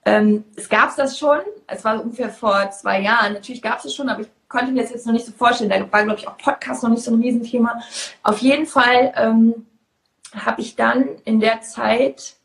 [0.04, 1.40] Ähm, es gab es das schon.
[1.66, 3.32] Es war ungefähr vor zwei Jahren.
[3.32, 5.70] Natürlich gab es es schon, aber ich konnte mir das jetzt noch nicht so vorstellen.
[5.70, 7.80] Da war, glaube ich, auch Podcast noch nicht so ein Riesenthema.
[8.22, 9.66] Auf jeden Fall ähm,
[10.34, 12.37] habe ich dann in der Zeit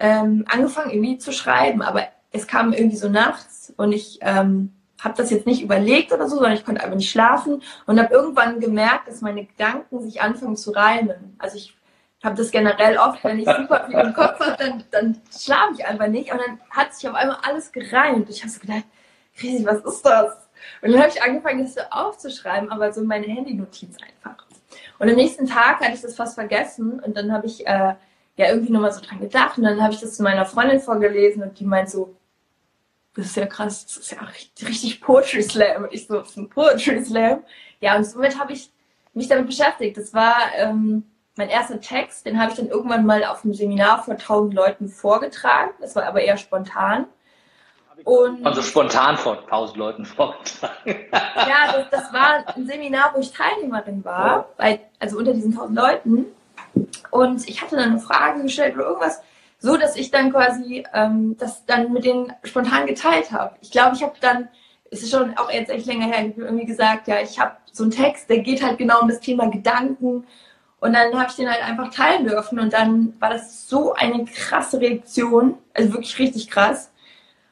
[0.00, 5.14] ähm, angefangen irgendwie zu schreiben, aber es kam irgendwie so nachts und ich ähm, habe
[5.16, 8.60] das jetzt nicht überlegt oder so, sondern ich konnte einfach nicht schlafen und habe irgendwann
[8.60, 11.36] gemerkt, dass meine Gedanken sich anfangen zu reimen.
[11.38, 11.76] Also ich
[12.24, 15.86] habe das generell oft, wenn ich super viel im Kopf habe, dann, dann schlafe ich
[15.86, 18.30] einfach nicht und dann hat sich auf einmal alles gereimt.
[18.30, 18.84] Ich habe so gedacht,
[19.42, 20.32] Risi, was ist das?
[20.80, 24.46] Und dann habe ich angefangen, das so aufzuschreiben, aber so meine Handy-Notiz einfach.
[24.98, 27.94] Und am nächsten Tag hatte ich das fast vergessen und dann habe ich äh,
[28.36, 29.58] ja irgendwie nochmal so dran gedacht.
[29.58, 32.14] Und dann habe ich das zu meiner Freundin vorgelesen und die meint so,
[33.14, 35.84] das ist ja krass, das ist ja richtig, richtig Poetry Slam.
[35.84, 37.44] Und ich so, das ist ein Poetry Slam.
[37.80, 38.70] Ja, und somit habe ich
[39.12, 39.96] mich damit beschäftigt.
[39.96, 41.04] Das war ähm,
[41.36, 44.88] mein erster Text, den habe ich dann irgendwann mal auf einem Seminar vor tausend Leuten
[44.88, 45.70] vorgetragen.
[45.80, 47.06] Das war aber eher spontan.
[48.02, 50.96] Und also spontan vor tausend Leuten vorgetragen.
[51.12, 54.48] ja, das, das, war ein Seminar, wo ich Teilnehmerin war, ja.
[54.56, 56.26] bei, also unter diesen tausend Leuten.
[57.10, 59.22] Und ich hatte dann eine Frage gestellt oder irgendwas,
[59.58, 63.56] so dass ich dann quasi ähm, das dann mit denen spontan geteilt habe.
[63.60, 64.48] Ich glaube, ich habe dann,
[64.90, 67.92] es ist schon auch jetzt echt länger her, irgendwie gesagt, ja, ich habe so einen
[67.92, 70.26] Text, der geht halt genau um das Thema Gedanken.
[70.80, 72.58] Und dann habe ich den halt einfach teilen dürfen.
[72.58, 76.92] Und dann war das so eine krasse Reaktion, also wirklich richtig krass.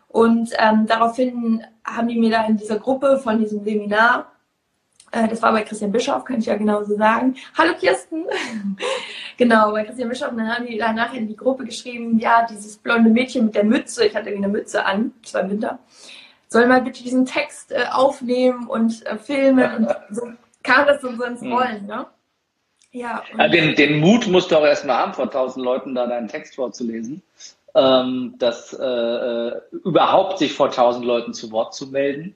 [0.09, 4.32] Und ähm, daraufhin haben die mir da in dieser Gruppe von diesem Seminar
[5.13, 7.37] äh, das war bei Christian Bischof, kann ich ja genauso sagen.
[7.57, 8.25] Hallo Kirsten!
[9.37, 10.31] genau, bei Christian Bischof.
[10.31, 13.65] Und dann haben die danach in die Gruppe geschrieben, ja, dieses blonde Mädchen mit der
[13.65, 15.79] Mütze, ich hatte irgendwie eine Mütze an, es war im Winter,
[16.49, 19.77] soll mal bitte diesen Text äh, aufnehmen und äh, filmen.
[19.77, 20.29] Und so
[20.63, 21.53] kam das so ins hm.
[21.53, 22.07] Rollen, ne?
[22.91, 23.23] Ja.
[23.37, 26.55] ja den, den Mut musst du auch erstmal haben, vor tausend Leuten da deinen Text
[26.55, 27.23] vorzulesen.
[27.75, 32.35] Ähm, das äh, äh, überhaupt sich vor tausend Leuten zu Wort zu melden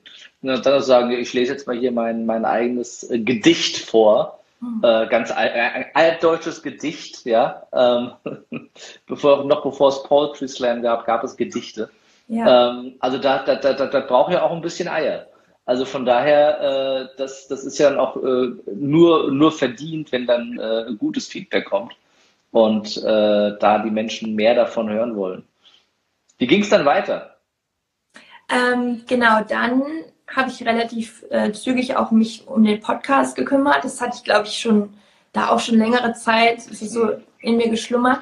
[0.49, 4.39] und dann sagen, ich lese jetzt mal hier mein, mein eigenes äh, Gedicht vor.
[4.59, 4.81] Mhm.
[4.83, 7.63] Äh, ganz alt, äh, altdeutsches Gedicht, ja.
[7.71, 8.11] Ähm,
[9.07, 11.89] bevor, noch bevor es Poetry Slam gab, gab es Gedichte.
[12.27, 12.71] Ja.
[12.71, 15.27] Ähm, also da, da, da, da, da braucht ja auch ein bisschen Eier.
[15.65, 20.25] Also von daher, äh, das, das ist ja dann auch äh, nur, nur verdient, wenn
[20.25, 21.93] dann äh, gutes Feedback kommt
[22.51, 25.43] und äh, da die Menschen mehr davon hören wollen.
[26.37, 27.35] Wie ging es dann weiter?
[28.49, 29.83] Ähm, genau, dann
[30.35, 33.83] habe ich relativ äh, zügig auch mich um den Podcast gekümmert.
[33.83, 34.93] Das hatte ich, glaube ich, schon
[35.31, 36.61] da auch schon längere Zeit.
[36.61, 38.21] So in mir geschlummert.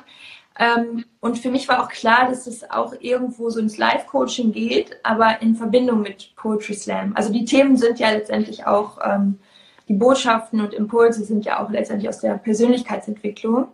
[0.58, 4.98] Ähm, und für mich war auch klar, dass es auch irgendwo so ins Live-Coaching geht,
[5.04, 7.14] aber in Verbindung mit Poetry Slam.
[7.16, 9.40] Also die Themen sind ja letztendlich auch, ähm,
[9.88, 13.68] die Botschaften und Impulse sind ja auch letztendlich aus der Persönlichkeitsentwicklung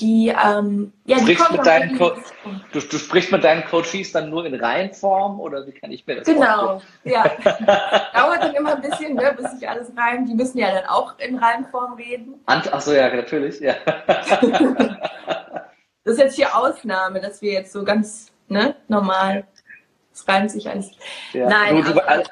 [0.00, 2.12] die, ähm, ja, die kommen mit deinen Co
[2.72, 6.16] du, du, sprichst mit deinen Coaches dann nur in Reihenform oder wie kann ich mir
[6.16, 7.22] das Genau, ja.
[8.12, 10.28] Dauert dann immer ein bisschen, ne, bis sich alles reimt.
[10.28, 12.40] Die müssen ja dann auch in Reihenform reden.
[12.46, 13.74] Achso, ja, natürlich, ja.
[13.86, 14.40] das
[16.04, 19.46] ist jetzt hier Ausnahme, dass wir jetzt so ganz ne, normal,
[20.12, 20.90] es reimt sich alles.
[21.32, 21.48] Ja.
[21.48, 22.30] Nein, du, du, also,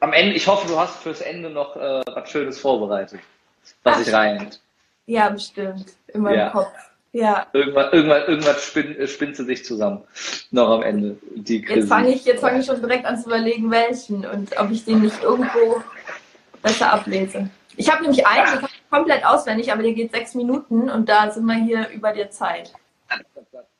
[0.00, 3.20] am Ende, ich hoffe, du hast fürs Ende noch äh, was Schönes vorbereitet,
[3.84, 4.60] was sich reimt.
[5.06, 5.86] Ja, bestimmt.
[6.08, 6.50] In meinem ja.
[6.50, 6.72] Kopf.
[7.12, 7.46] Ja.
[7.52, 10.04] Irgendwann, irgendwann, irgendwann spinnt, äh, spinnt sie sich zusammen.
[10.52, 11.16] Noch am Ende.
[11.34, 14.84] Die jetzt fange ich, fang ich schon direkt an zu überlegen, welchen und ob ich
[14.84, 15.82] den nicht irgendwo
[16.62, 17.50] besser ablese.
[17.76, 21.46] Ich habe nämlich einen, den komplett auswendig, aber der geht sechs Minuten und da sind
[21.46, 22.72] wir hier über der Zeit.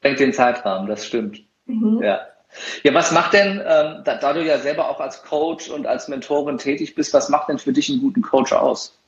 [0.02, 1.42] Denkt den Zeitrahmen, das stimmt.
[1.66, 2.02] Mhm.
[2.02, 2.20] Ja.
[2.82, 6.08] Ja, was macht denn, ähm, da, da, du ja selber auch als Coach und als
[6.08, 8.98] Mentorin tätig bist, was macht denn für dich einen guten Coach aus?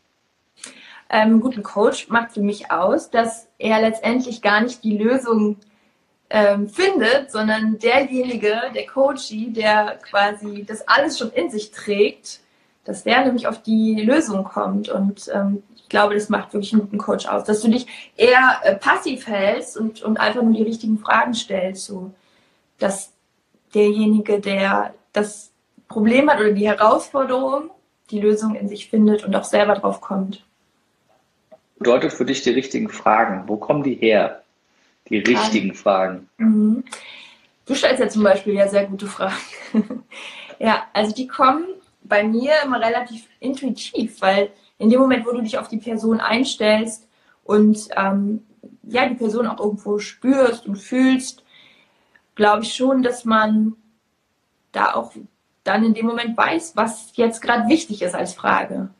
[1.12, 5.59] Ähm, guten Coach macht für mich aus, dass er letztendlich gar nicht die Lösung
[6.31, 12.40] ähm, findet, sondern derjenige, der Coachie, der quasi das alles schon in sich trägt,
[12.85, 14.88] dass der nämlich auf die Lösung kommt.
[14.88, 18.61] Und ähm, ich glaube, das macht wirklich einen guten Coach aus, dass du dich eher
[18.62, 22.11] äh, passiv hältst und, und einfach nur die richtigen Fragen stellst, so
[22.79, 23.12] dass
[23.75, 25.53] derjenige, der das
[25.88, 27.70] Problem hat oder die Herausforderung,
[28.11, 30.42] die Lösung in sich findet und auch selber drauf kommt
[31.83, 33.49] bedeutet für dich die richtigen Fragen?
[33.49, 34.42] Wo kommen die her?
[35.09, 36.29] Die richtigen Fragen.
[36.38, 36.85] Mhm.
[37.66, 39.35] Du stellst ja zum Beispiel ja sehr gute Fragen.
[40.61, 41.64] ja, also die kommen
[42.05, 46.21] bei mir immer relativ intuitiv, weil in dem Moment, wo du dich auf die Person
[46.21, 47.09] einstellst
[47.45, 48.45] und ähm,
[48.85, 51.42] ja, die Person auch irgendwo spürst und fühlst,
[52.37, 53.75] glaube ich schon, dass man
[54.71, 55.12] da auch
[55.64, 58.90] dann in dem Moment weiß, was jetzt gerade wichtig ist als Frage.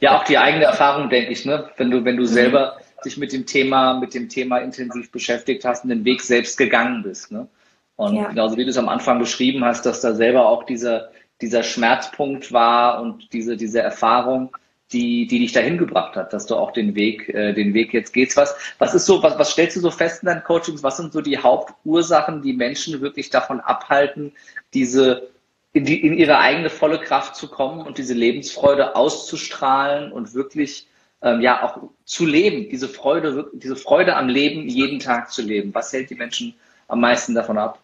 [0.00, 1.70] Ja, auch die eigene Erfahrung, denke ich, ne?
[1.76, 5.84] Wenn du, wenn du selber dich mit dem Thema, mit dem Thema intensiv beschäftigt hast
[5.84, 7.48] und den Weg selbst gegangen bist, ne?
[7.96, 8.28] Und ja.
[8.28, 11.08] genauso wie du es am Anfang beschrieben hast, dass da selber auch dieser,
[11.40, 14.54] dieser Schmerzpunkt war und diese, diese Erfahrung,
[14.92, 18.12] die, die dich dahin gebracht hat, dass du auch den Weg, äh, den Weg jetzt
[18.12, 18.36] gehst.
[18.36, 20.82] Was, was ist so, was, was stellst du so fest in deinen Coachings?
[20.82, 24.32] Was sind so die Hauptursachen, die Menschen wirklich davon abhalten,
[24.74, 25.30] diese
[25.76, 30.88] in, die, in ihre eigene volle Kraft zu kommen und diese Lebensfreude auszustrahlen und wirklich
[31.20, 35.74] ähm, ja auch zu leben, diese Freude, diese Freude am Leben jeden Tag zu leben.
[35.74, 36.54] Was hält die Menschen
[36.88, 37.78] am meisten davon ab?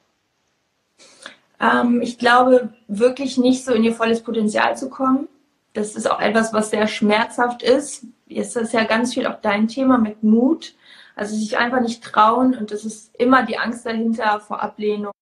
[1.60, 5.28] Ähm, ich glaube, wirklich nicht so in ihr volles Potenzial zu kommen.
[5.74, 8.06] Das ist auch etwas, was sehr schmerzhaft ist.
[8.26, 10.74] Jetzt ist ja ganz viel auch dein Thema mit Mut.
[11.14, 15.12] Also sich einfach nicht trauen und das ist immer die Angst dahinter vor Ablehnung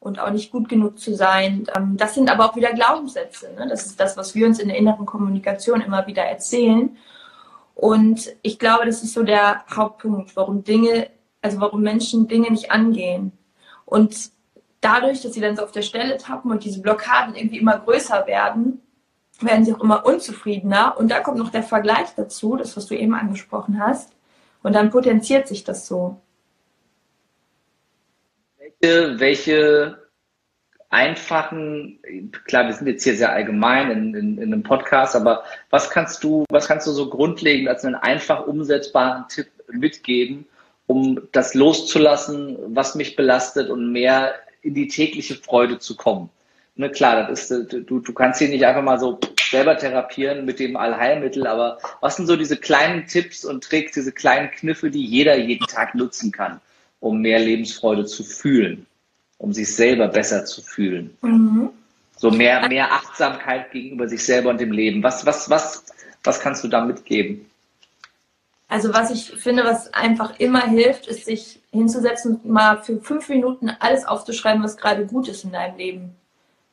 [0.00, 1.66] und auch nicht gut genug zu sein.
[1.76, 3.52] Ähm, das sind aber auch wieder Glaubenssätze.
[3.56, 3.68] Ne?
[3.68, 6.96] Das ist das, was wir uns in der inneren Kommunikation immer wieder erzählen.
[7.74, 11.10] Und ich glaube, das ist so der Hauptpunkt, warum Dinge,
[11.42, 13.32] also warum Menschen Dinge nicht angehen.
[13.84, 14.30] Und
[14.80, 18.26] dadurch, dass sie dann so auf der Stelle tappen und diese Blockaden irgendwie immer größer
[18.26, 18.82] werden,
[19.40, 20.96] werden sie auch immer unzufriedener.
[20.98, 24.12] Und da kommt noch der Vergleich dazu, das, was du eben angesprochen hast.
[24.62, 26.20] Und dann potenziert sich das so
[28.80, 29.98] welche
[30.88, 32.00] einfachen,
[32.46, 36.24] klar, wir sind jetzt hier sehr allgemein in, in, in, einem Podcast, aber was kannst
[36.24, 40.46] du, was kannst du so grundlegend als einen einfach umsetzbaren Tipp mitgeben,
[40.86, 46.28] um das loszulassen, was mich belastet und mehr in die tägliche Freude zu kommen?
[46.74, 50.58] Ne, klar, das ist, du, du kannst hier nicht einfach mal so selber therapieren mit
[50.58, 55.04] dem Allheilmittel, aber was sind so diese kleinen Tipps und Tricks, diese kleinen Kniffe, die
[55.04, 56.60] jeder jeden Tag nutzen kann?
[57.00, 58.86] Um mehr Lebensfreude zu fühlen,
[59.38, 61.16] um sich selber besser zu fühlen.
[61.22, 61.70] Mhm.
[62.16, 65.02] So mehr, mehr Achtsamkeit gegenüber sich selber und dem Leben.
[65.02, 65.84] Was, was, was,
[66.22, 67.46] was kannst du da mitgeben?
[68.68, 73.28] Also was ich finde, was einfach immer hilft, ist sich hinzusetzen und mal für fünf
[73.28, 76.14] Minuten alles aufzuschreiben, was gerade gut ist in deinem Leben.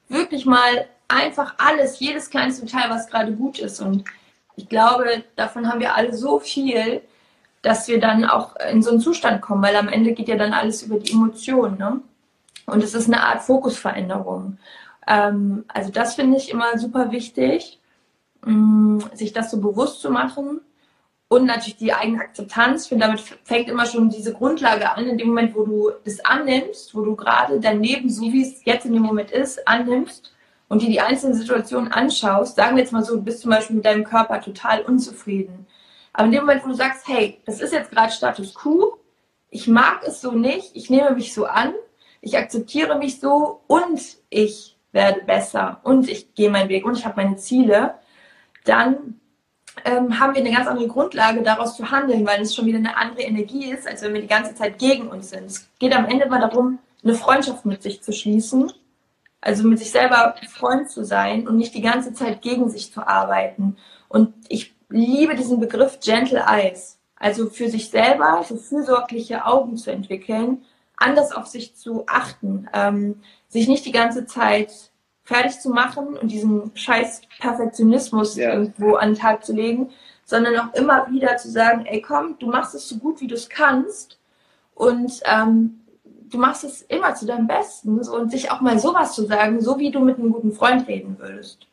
[0.10, 3.80] Wirklich mal einfach alles, jedes kleinste Detail, was gerade gut ist.
[3.80, 4.04] Und
[4.56, 7.01] ich glaube, davon haben wir alle so viel,
[7.68, 10.53] dass wir dann auch in so einen Zustand kommen, weil am Ende geht ja dann
[10.53, 11.78] alles über die Emotionen.
[11.78, 11.99] Ne?
[12.65, 14.57] Und es ist eine Art Fokusveränderung.
[15.05, 17.82] Ähm, also das finde ich immer super wichtig,
[18.45, 20.61] mh, mm, sich das so bewusst zu machen
[21.28, 22.84] und natürlich die eigene Akzeptanz.
[22.84, 26.24] Ich finde, damit fängt immer schon diese Grundlage an, in dem Moment, wo du das
[26.24, 30.32] annimmst, wo du gerade dein Leben, so wie es jetzt in dem Moment ist, annimmst
[30.70, 32.55] und dir die einzelnen Situationen anschaust.
[32.55, 35.68] Sagen wir jetzt mal so, du bist zum Beispiel mit deinem Körper total unzufrieden.
[36.18, 38.97] Aber in dem Moment, wo du sagst, hey, das ist jetzt gerade Status quo,
[39.51, 41.76] ich mag es so nicht, ich nehme mich so an,
[42.22, 44.01] ich akzeptiere mich so und
[44.32, 47.99] ich werde besser und ich gehe meinen Weg und ich habe meine Ziele,
[48.65, 49.20] dann
[49.86, 52.97] ähm, haben wir eine ganz andere Grundlage, daraus zu handeln, weil es schon wieder eine
[52.97, 55.45] andere Energie ist, als wenn wir die ganze Zeit gegen uns sind.
[55.45, 58.74] Es geht am Ende immer darum, eine Freundschaft mit sich zu schließen,
[59.39, 63.05] also mit sich selber Freund zu sein und nicht die ganze Zeit gegen sich zu
[63.05, 63.78] arbeiten.
[64.09, 69.92] Und ich liebe diesen Begriff Gentle Eyes, also für sich selber so fürsorgliche Augen zu
[69.92, 70.64] entwickeln,
[70.96, 74.72] anders auf sich zu achten, ähm, sich nicht die ganze Zeit
[75.24, 78.54] fertig zu machen und diesen scheiß Perfektionismus ja.
[78.54, 79.90] irgendwo an den Tag zu legen,
[80.24, 83.36] sondern auch immer wieder zu sagen, ey komm, du machst es so gut, wie du
[83.36, 84.20] es kannst
[84.74, 85.82] und ähm,
[86.30, 89.80] du machst es immer zu deinem Besten und sich auch mal sowas zu sagen, so
[89.80, 91.68] wie du mit einem guten Freund reden würdest.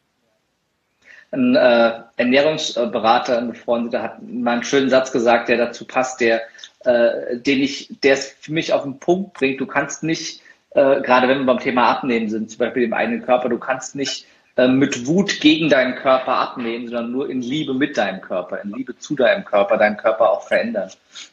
[1.35, 6.43] Ein äh, Ernährungsberater, ein Befreundeter, hat mal einen schönen Satz gesagt, der dazu passt, der,
[6.85, 9.61] äh, den ich, der es für mich auf den Punkt bringt.
[9.61, 10.41] Du kannst nicht
[10.74, 13.95] äh, gerade wenn wir beim Thema Abnehmen sind, zum Beispiel im eigenen Körper, du kannst
[13.95, 14.26] nicht
[14.57, 18.72] äh, mit Wut gegen deinen Körper abnehmen, sondern nur in Liebe mit deinem Körper, in
[18.72, 20.91] Liebe zu deinem Körper, deinen Körper auch verändern.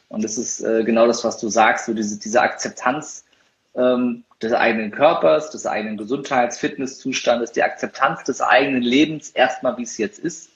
[0.08, 3.24] Und das ist äh, genau das, was du sagst, so diese, diese Akzeptanz
[3.74, 9.82] ähm, des eigenen Körpers, des eigenen Gesundheits-, Fitnesszustandes, die Akzeptanz des eigenen Lebens, erstmal wie
[9.82, 10.50] es jetzt ist.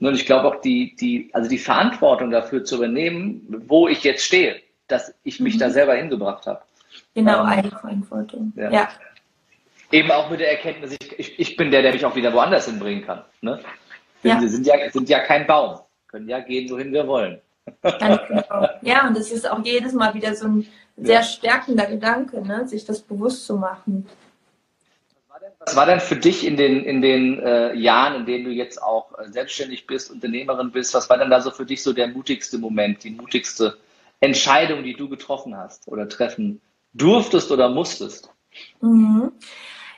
[0.00, 4.24] Und ich glaube auch die, die, also die Verantwortung dafür zu übernehmen, wo ich jetzt
[4.24, 5.58] stehe, dass ich mich mhm.
[5.60, 6.62] da selber hingebracht habe.
[7.14, 8.52] Genau, ähm, Eigenverantwortung.
[8.56, 8.70] Ja.
[8.70, 8.88] ja.
[9.92, 12.66] Eben auch mit der Erkenntnis, ich, ich, ich, bin der, der mich auch wieder woanders
[12.66, 13.24] hinbringen kann.
[13.40, 13.60] Ne?
[14.22, 14.40] Ja.
[14.40, 17.40] Wir sind ja, sind ja kein Baum, können ja gehen, wohin wir wollen.
[17.82, 18.68] Ganz genau.
[18.82, 20.66] Ja, und das ist auch jedes Mal wieder so ein
[21.02, 22.66] sehr stärkender Gedanke, ne?
[22.68, 24.06] sich das bewusst zu machen.
[25.60, 28.82] Was war denn für dich in den, in den äh, Jahren, in denen du jetzt
[28.82, 32.08] auch äh, selbstständig bist, Unternehmerin bist, was war denn da so für dich so der
[32.08, 33.78] mutigste Moment, die mutigste
[34.20, 36.60] Entscheidung, die du getroffen hast oder treffen
[36.94, 38.30] durftest oder musstest?
[38.80, 39.32] Mhm.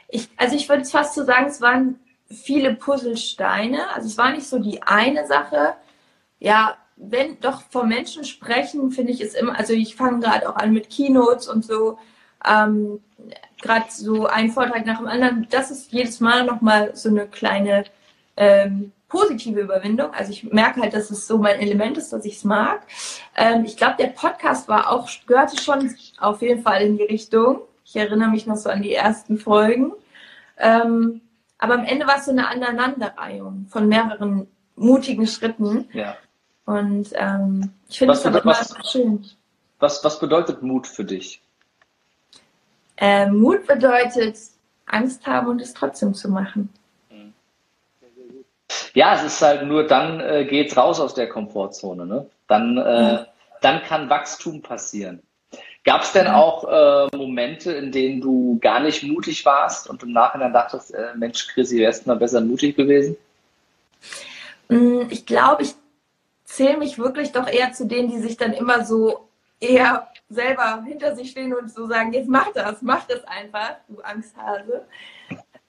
[0.09, 3.95] Ich, also ich würde fast so sagen, es waren viele Puzzlesteine.
[3.95, 5.75] Also es war nicht so die eine Sache.
[6.39, 10.57] Ja, wenn doch von Menschen sprechen, finde ich es immer, also ich fange gerade auch
[10.57, 11.99] an mit Keynotes und so,
[12.47, 13.01] ähm,
[13.61, 15.47] gerade so ein Vortrag nach dem anderen.
[15.51, 17.85] Das ist jedes Mal nochmal so eine kleine
[18.37, 20.13] ähm, positive Überwindung.
[20.13, 22.83] Also ich merke halt, dass es so mein Element ist, dass ich es mag.
[23.37, 27.61] Ähm, ich glaube, der Podcast war auch, gehörte schon auf jeden Fall in die Richtung.
[27.85, 29.93] Ich erinnere mich noch so an die ersten Folgen.
[30.59, 31.21] Ähm,
[31.59, 35.89] aber am Ende war es so eine Aneinanderreihung von mehreren mutigen Schritten.
[35.93, 36.17] Ja.
[36.65, 39.25] Und ähm, ich finde es aber was, schön.
[39.79, 41.41] Was, was bedeutet Mut für dich?
[42.97, 44.39] Äh, Mut bedeutet,
[44.87, 46.69] Angst haben und es trotzdem zu machen.
[48.95, 52.07] Ja, es ist halt nur dann äh, geht's raus aus der Komfortzone.
[52.07, 52.27] Ne?
[52.47, 53.27] Dann, äh, ja.
[53.61, 55.23] dann kann Wachstum passieren.
[55.85, 60.13] Gab es denn auch äh, Momente, in denen du gar nicht mutig warst und im
[60.13, 63.17] Nachhinein dachtest, äh, Mensch, Chrissy, wärst mal besser mutig gewesen?
[64.69, 65.75] Mm, ich glaube, ich
[66.53, 69.29] zähle mich wirklich doch eher zu denen, die sich dann immer so
[69.59, 74.01] eher selber hinter sich stehen und so sagen, jetzt mach das, mach das einfach, du
[74.03, 74.85] Angsthase.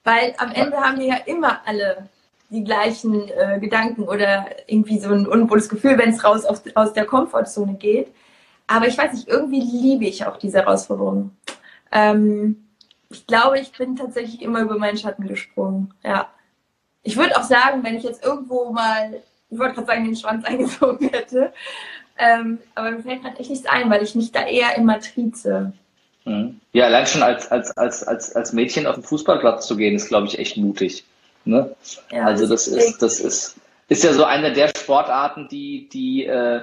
[0.02, 2.08] Weil am Ende haben wir ja immer alle
[2.50, 6.92] die gleichen äh, Gedanken oder irgendwie so ein unwohles Gefühl, wenn es raus auf, aus
[6.92, 8.08] der Komfortzone geht.
[8.66, 11.30] Aber ich weiß nicht, irgendwie liebe ich auch diese Herausforderung.
[11.90, 12.68] Ähm,
[13.08, 15.94] ich glaube, ich bin tatsächlich immer über meinen Schatten gesprungen.
[16.02, 16.28] Ja.
[17.02, 19.22] Ich würde auch sagen, wenn ich jetzt irgendwo mal,
[19.54, 21.52] ich wollte gerade sagen, den Schwanz eingezogen hätte,
[22.18, 25.72] ähm, aber mir fällt gerade echt nichts ein, weil ich mich da eher immer trieze.
[26.24, 26.60] Mhm.
[26.72, 30.08] Ja, allein schon als, als, als, als, als Mädchen auf den Fußballplatz zu gehen, ist,
[30.08, 31.04] glaube ich, echt mutig.
[31.44, 31.74] Ne?
[32.10, 33.56] Ja, also das ist, das ist,
[33.88, 36.62] ist ja so eine der Sportarten, die, die äh,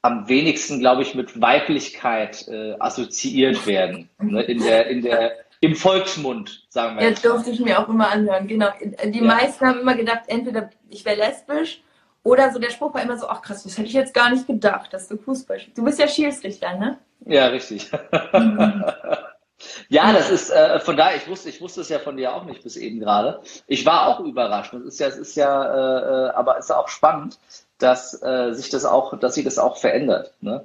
[0.00, 4.08] am wenigsten, glaube ich, mit Weiblichkeit äh, assoziiert werden.
[4.20, 4.42] Ne?
[4.42, 7.08] In der, in der, im Volksmund, sagen wir.
[7.08, 8.68] Ja, durfte ich mir auch immer anhören, genau.
[9.04, 9.24] Die ja.
[9.24, 11.82] meisten haben immer gedacht, entweder ich wäre lesbisch
[12.24, 14.46] oder so der Spruch war immer so, ach krass, das hätte ich jetzt gar nicht
[14.46, 15.78] gedacht, dass du Fußball spielst.
[15.78, 16.98] Du bist ja Schiedsrichter, ne?
[17.26, 17.90] Ja, richtig.
[18.32, 18.84] Mhm.
[19.88, 22.44] Ja, das ist äh, von daher, ich wusste, ich wusste es ja von dir auch
[22.44, 23.40] nicht bis eben gerade.
[23.66, 24.74] Ich war auch überrascht.
[24.74, 27.38] Es ist ja, es ist ja, äh, äh aber es ist auch spannend,
[27.78, 30.32] dass äh, sich das auch, dass sich das auch verändert.
[30.40, 30.64] Ne?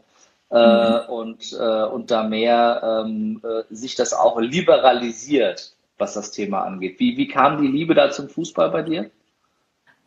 [0.49, 1.09] Äh, mhm.
[1.09, 6.99] und, äh, und da mehr ähm, äh, sich das auch liberalisiert, was das Thema angeht.
[6.99, 9.11] Wie, wie kam die Liebe da zum Fußball bei dir?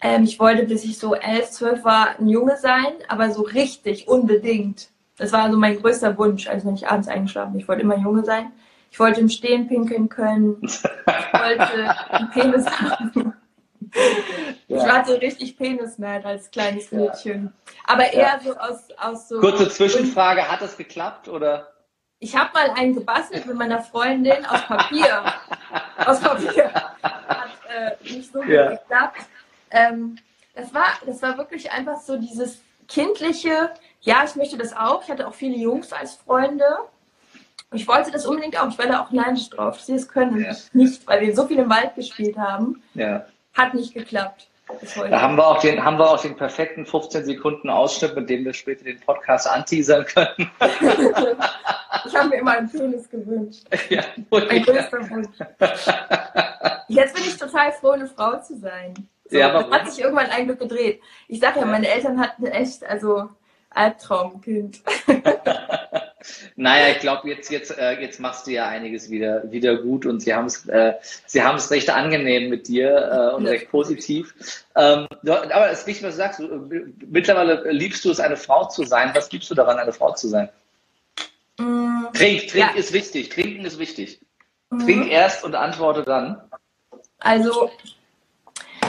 [0.01, 4.09] Ähm, ich wollte, bis ich so elf, zwölf war, ein Junge sein, aber so richtig,
[4.09, 4.88] unbedingt.
[5.18, 7.61] Das war so mein größter Wunsch, als wenn ich abends eingeschlafen bin.
[7.61, 8.53] Ich wollte immer ein Junge sein.
[8.90, 10.57] Ich wollte im Stehen pinkeln können.
[10.62, 13.34] Ich wollte einen Penis haben.
[14.68, 14.76] Ja.
[14.76, 17.53] Ich war so richtig penismad als kleines Mädchen.
[17.86, 18.40] Aber eher ja.
[18.42, 19.40] so aus, aus so.
[19.40, 21.72] Kurze Zwischenfrage, hat das geklappt oder?
[22.18, 25.24] Ich habe mal einen gebastelt mit meiner Freundin aus Papier.
[26.07, 26.70] aus Papier.
[27.03, 29.20] Hat äh, nicht so gut geklappt.
[29.71, 30.16] Ähm,
[30.55, 35.03] das, war, das war wirklich einfach so dieses kindliche, ja, ich möchte das auch.
[35.03, 36.64] Ich hatte auch viele Jungs als Freunde.
[37.73, 38.68] Ich wollte das unbedingt auch.
[38.68, 39.81] Ich war da auch neidisch drauf.
[39.81, 40.55] Sie es können ja.
[40.73, 42.83] nicht, weil wir so viel im Wald gespielt haben.
[42.95, 43.27] Ja.
[43.55, 44.49] Hat nicht geklappt.
[44.97, 48.45] Da haben wir, auch den, haben wir auch den perfekten 15 Sekunden Ausschnitt, mit dem
[48.45, 50.51] wir später den Podcast anteasern können.
[52.07, 53.64] ich habe mir immer einen Penis gewünscht.
[53.89, 55.37] Ja, ein größter Wunsch.
[56.89, 58.95] Jetzt bin ich total froh, eine Frau zu sein.
[59.31, 61.01] So, ja, das hat sich irgendwann ein Glück gedreht.
[61.28, 63.28] Ich sage ja, meine Eltern hatten echt, also
[63.70, 64.81] Albtraumkind.
[66.57, 70.20] naja, ich glaube, jetzt, jetzt, äh, jetzt machst du ja einiges wieder, wieder gut und
[70.20, 70.95] sie haben es äh,
[71.26, 74.35] sie haben es recht angenehm mit dir äh, und recht positiv.
[74.74, 76.43] Ähm, aber es ist wichtig, was du sagst.
[77.07, 79.12] Mittlerweile liebst du es, eine Frau zu sein.
[79.14, 80.49] Was liebst du daran, eine Frau zu sein?
[81.59, 82.70] Mm, Trink, trink ja.
[82.74, 83.28] ist wichtig.
[83.28, 84.20] Trinken ist wichtig.
[84.70, 84.81] Mhm.
[84.81, 86.41] Trink erst und antworte dann.
[87.20, 87.70] Also,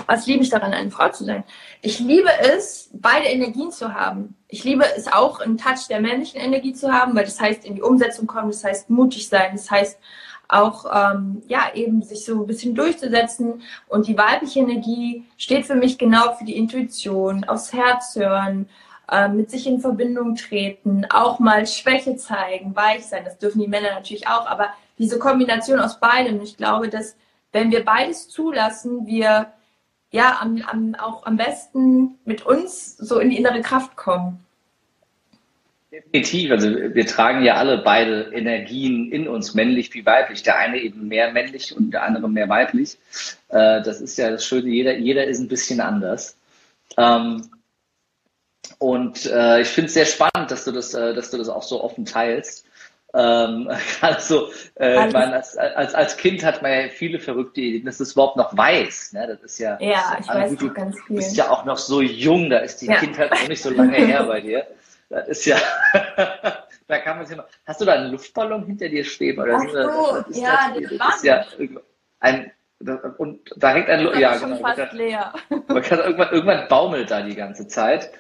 [0.08, 1.44] was liebe ich daran, eine Frau zu sein?
[1.82, 4.36] Ich liebe es, beide Energien zu haben.
[4.48, 7.76] Ich liebe es auch, einen Touch der männlichen Energie zu haben, weil das heißt in
[7.76, 10.00] die Umsetzung kommen, das heißt mutig sein, das heißt
[10.48, 13.62] auch ähm, ja eben sich so ein bisschen durchzusetzen.
[13.88, 18.68] Und die weibliche Energie steht für mich genau für die Intuition, aufs Herz hören,
[19.10, 23.24] äh, mit sich in Verbindung treten, auch mal Schwäche zeigen, weich sein.
[23.24, 26.42] Das dürfen die Männer natürlich auch, aber diese Kombination aus beidem.
[26.42, 27.16] Ich glaube, dass
[27.52, 29.52] wenn wir beides zulassen, wir
[30.12, 34.46] ja am, am, auch am besten mit uns so in die innere Kraft kommen.
[35.92, 36.52] Definitiv.
[36.52, 40.42] Also wir tragen ja alle beide Energien in uns, männlich wie weiblich.
[40.42, 42.98] Der eine eben mehr männlich und der andere mehr weiblich.
[43.50, 46.38] Äh, das ist ja das Schöne, jeder, jeder ist ein bisschen anders.
[46.98, 47.50] Ähm,
[48.80, 51.64] und äh, ich finde es sehr spannend, dass du das, äh, dass du das auch
[51.64, 52.66] so offen teilst.
[53.14, 53.70] Ähm,
[54.02, 54.50] also,
[54.80, 58.14] äh, ich meine, als, als, als Kind hat man ja viele verrückte Ideen, dass es
[58.14, 59.14] überhaupt noch weiß.
[59.14, 59.28] Ne?
[59.28, 61.18] Das ist ja, ja ich weiß du, ganz viel.
[61.18, 63.00] bist ja auch noch so jung, da ist die ja.
[63.00, 64.66] Kindheit noch nicht so lange her bei dir.
[65.10, 65.58] Das ist ja,
[66.88, 67.46] da kann man sich noch.
[67.66, 69.44] Hast du da einen Luftballon hinter dir schweben?
[69.44, 71.46] Oder Ach so, das, ja, das, das ist ja
[72.22, 72.52] ein,
[73.18, 74.58] und da hängt ein, ja, genau.
[74.58, 75.34] Fast leer.
[75.50, 78.12] Man kann, irgendwann, irgendwann baumelt da die ganze Zeit.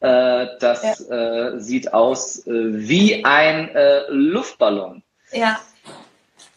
[0.00, 1.54] Äh, das ja.
[1.54, 5.02] äh, sieht aus äh, wie ein äh, Luftballon.
[5.32, 5.58] Ja.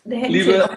[0.03, 0.69] Liebe,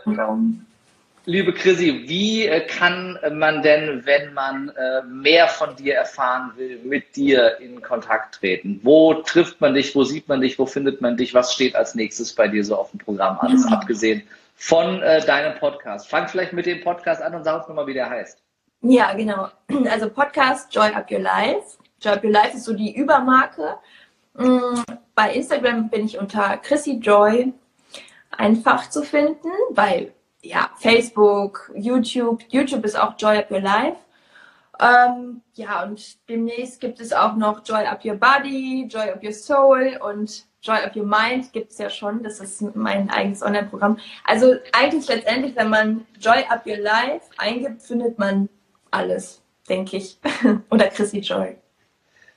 [1.26, 6.80] liebe Chrissy, wie äh, kann man denn, wenn man äh, mehr von dir erfahren will,
[6.84, 8.80] mit dir in Kontakt treten?
[8.82, 9.94] Wo trifft man dich?
[9.94, 10.58] Wo sieht man dich?
[10.58, 11.34] Wo findet man dich?
[11.34, 13.38] Was steht als nächstes bei dir so auf dem Programm?
[13.40, 13.74] Alles mhm.
[13.74, 14.22] abgesehen
[14.56, 16.08] von deinem Podcast.
[16.08, 18.38] Fang vielleicht mit dem Podcast an und sag uns nochmal, wie der heißt.
[18.82, 19.48] Ja, genau.
[19.90, 23.78] Also Podcast Joy Up Your Life Joy Up Your Life ist so die Übermarke.
[24.34, 24.82] Mm,
[25.14, 27.54] bei Instagram bin ich unter Chrissy Joy
[28.30, 33.96] einfach zu finden, weil ja, Facebook, YouTube, YouTube ist auch Joy Up Your Life.
[34.80, 39.32] Ähm, ja, und demnächst gibt es auch noch Joy Up Your Body, Joy Up Your
[39.32, 42.22] Soul und Joy Up Your Mind gibt es ja schon.
[42.22, 43.98] Das ist mein eigenes Online-Programm.
[44.24, 48.48] Also eigentlich letztendlich, wenn man Joy Up Your Life eingibt, findet man
[48.90, 50.18] alles, denke ich.
[50.70, 51.56] Oder Chrissy Joy.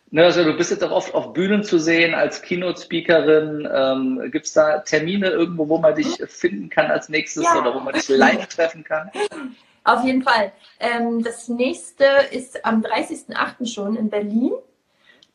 [0.10, 3.68] Ne, also du bist jetzt auch oft auf Bühnen zu sehen als Keynote-Speakerin.
[3.72, 7.60] Ähm, Gibt es da Termine irgendwo, wo man dich finden kann als nächstes ja.
[7.60, 9.12] oder wo man dich live treffen kann?
[9.84, 10.52] Auf jeden Fall.
[10.80, 13.74] Ähm, das nächste ist am 30.08.
[13.74, 14.52] schon in Berlin.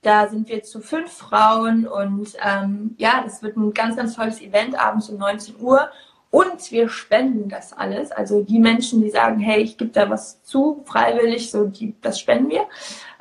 [0.02, 4.40] Da sind wir zu fünf Frauen und ähm, ja, das wird ein ganz, ganz tolles
[4.40, 5.90] Event abends um 19 Uhr.
[6.32, 8.10] Und wir spenden das alles.
[8.10, 12.18] Also die Menschen, die sagen, hey, ich gebe da was zu, freiwillig, so die, das
[12.18, 12.62] spenden wir.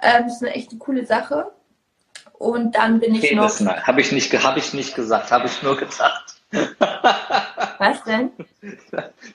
[0.01, 1.51] Ähm, das ist eine echt coole Sache.
[2.31, 3.59] Und dann bin ich okay, noch.
[3.85, 6.41] Habe ich nicht, habe ich nicht gesagt, habe ich nur gedacht.
[7.81, 8.29] Was denn?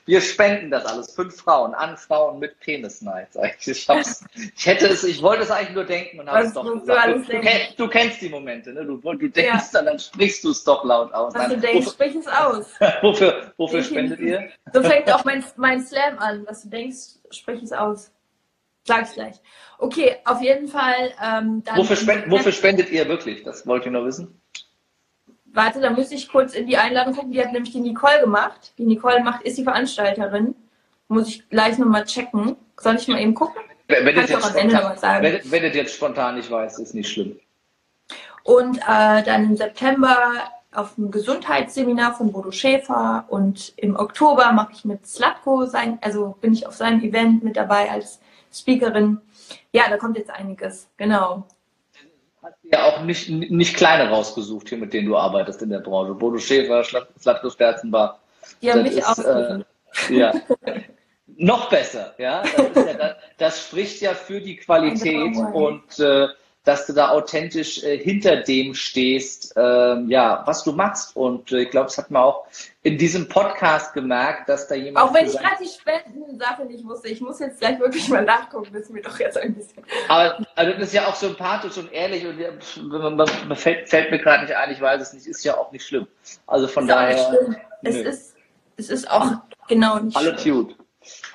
[0.05, 1.13] Wir spenden das alles.
[1.13, 3.27] Fünf Frauen an Frauen mit Penisneid.
[3.59, 7.07] Ich, ich, hätte es, ich wollte es eigentlich nur denken und habe es doch gesagt.
[7.07, 8.85] Du, du, kennst, du, kennst, die Momente, ne?
[8.85, 9.61] Du, du denkst ja.
[9.73, 11.35] dann, dann sprichst du es doch laut aus.
[11.35, 12.67] Was du denkst, sprich es aus.
[13.01, 14.49] wofür wofür spendet ihr?
[14.71, 16.45] So fängt auch mein, mein Slam an.
[16.47, 18.11] Was du denkst, sprich es aus.
[18.85, 19.35] Sag ich gleich.
[19.77, 21.11] Okay, auf jeden Fall.
[21.21, 23.43] Ähm, wofür, spend, wofür spendet ihr wirklich?
[23.43, 24.39] Das wollte ich noch wissen.
[25.57, 27.31] Warte, da müsste ich kurz in die Einladung gucken.
[27.31, 28.73] Die hat nämlich die Nicole gemacht.
[28.77, 30.53] Die Nicole macht, ist die Veranstalterin.
[31.07, 32.55] Muss ich gleich nochmal checken.
[32.79, 33.63] Soll ich mal eben gucken?
[33.87, 37.39] wenn, wenn, jetzt spontan, wenn, wenn du jetzt spontan nicht weißt, ist nicht schlimm.
[38.43, 40.31] Und äh, dann im September
[40.71, 46.35] auf einem Gesundheitsseminar von Bodo Schäfer und im Oktober mache ich mit Slatko sein, also
[46.39, 48.19] bin ich auf seinem Event mit dabei als
[48.53, 49.21] Speakerin.
[49.71, 51.47] Ja, da kommt jetzt einiges, genau.
[52.47, 55.79] Hast du ja auch nicht, nicht kleine rausgesucht hier, mit denen du arbeitest in der
[55.79, 56.13] Branche.
[56.13, 58.15] Bodo Schäfer, Slatko Sterzenbach.
[58.61, 59.17] Ja, das mich auch.
[59.17, 59.63] Äh,
[60.09, 60.33] ja.
[61.25, 62.41] Noch besser, ja.
[62.41, 66.27] Das, ja das, das, spricht ja für die Qualität und äh,
[66.67, 71.15] dass du da authentisch äh, hinter dem stehst, ähm, ja, was du machst.
[71.15, 72.45] Und äh, ich glaube, das hat man auch
[72.83, 75.07] in diesem Podcast gemerkt, dass da jemand.
[75.07, 78.67] Auch wenn ich gerade die Spendensache nicht wusste, ich muss jetzt gleich wirklich mal nachgucken,
[78.73, 79.81] das ist mir doch jetzt ein bisschen.
[80.09, 82.37] Aber also das ist ja auch sympathisch und ehrlich und
[83.15, 85.85] man fällt, fällt, mir gerade nicht ein, ich weiß es nicht, ist ja auch nicht
[85.85, 86.07] schlimm.
[86.47, 87.57] Also von ist daher.
[87.83, 88.35] Es ist,
[88.75, 89.31] es ist auch
[89.69, 90.75] genau nicht Alle cute.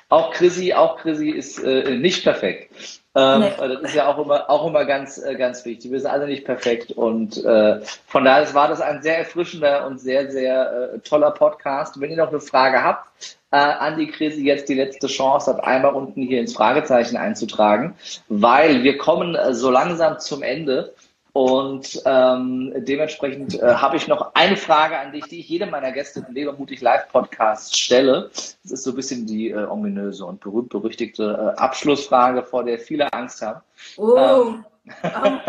[0.09, 2.71] Auch Chrissy, auch Chrissy ist äh, nicht perfekt.
[3.15, 3.51] Ähm, nee.
[3.57, 5.91] Das ist ja auch immer, auch immer ganz, äh, ganz wichtig.
[5.91, 9.99] Wir sind alle nicht perfekt und äh, von daher war das ein sehr erfrischender und
[9.99, 12.01] sehr, sehr äh, toller Podcast.
[12.01, 13.07] Wenn ihr noch eine Frage habt,
[13.51, 17.95] äh, an die Krise jetzt die letzte Chance hat, einmal unten hier ins Fragezeichen einzutragen,
[18.29, 20.93] weil wir kommen äh, so langsam zum Ende.
[21.33, 25.91] Und ähm, dementsprechend äh, habe ich noch eine Frage an dich, die ich jedem meiner
[25.91, 28.29] Gäste im Lebermutig Live Podcast stelle.
[28.31, 33.11] Das ist so ein bisschen die äh, ominöse und berühmt-berüchtigte äh, Abschlussfrage, vor der viele
[33.13, 33.61] Angst haben.
[33.97, 34.15] Oh.
[34.17, 35.39] Ähm,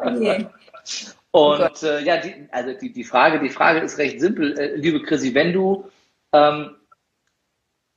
[0.00, 0.46] okay.
[1.34, 5.02] Und äh, ja, die, also die, die, Frage, die Frage ist recht simpel, äh, liebe
[5.02, 5.90] Chrissy, wenn du
[6.32, 6.76] ähm,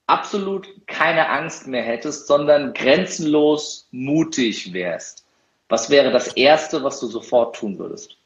[0.07, 5.26] absolut keine Angst mehr hättest, sondern grenzenlos mutig wärst,
[5.69, 8.17] was wäre das Erste, was du sofort tun würdest?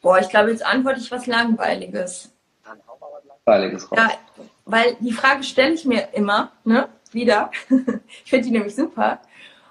[0.00, 2.30] Boah, ich glaube, jetzt antworte ich was Langweiliges.
[2.64, 3.98] Dann hau mal was Langweiliges raus.
[3.98, 4.10] Ja,
[4.64, 6.88] weil die Frage stelle ich mir immer, ne?
[7.12, 7.50] Wieder.
[8.24, 9.20] ich finde die nämlich super.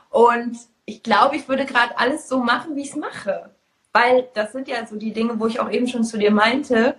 [0.09, 3.49] Und ich glaube, ich würde gerade alles so machen, wie ich es mache.
[3.91, 6.95] Weil das sind ja so die Dinge, wo ich auch eben schon zu dir meinte,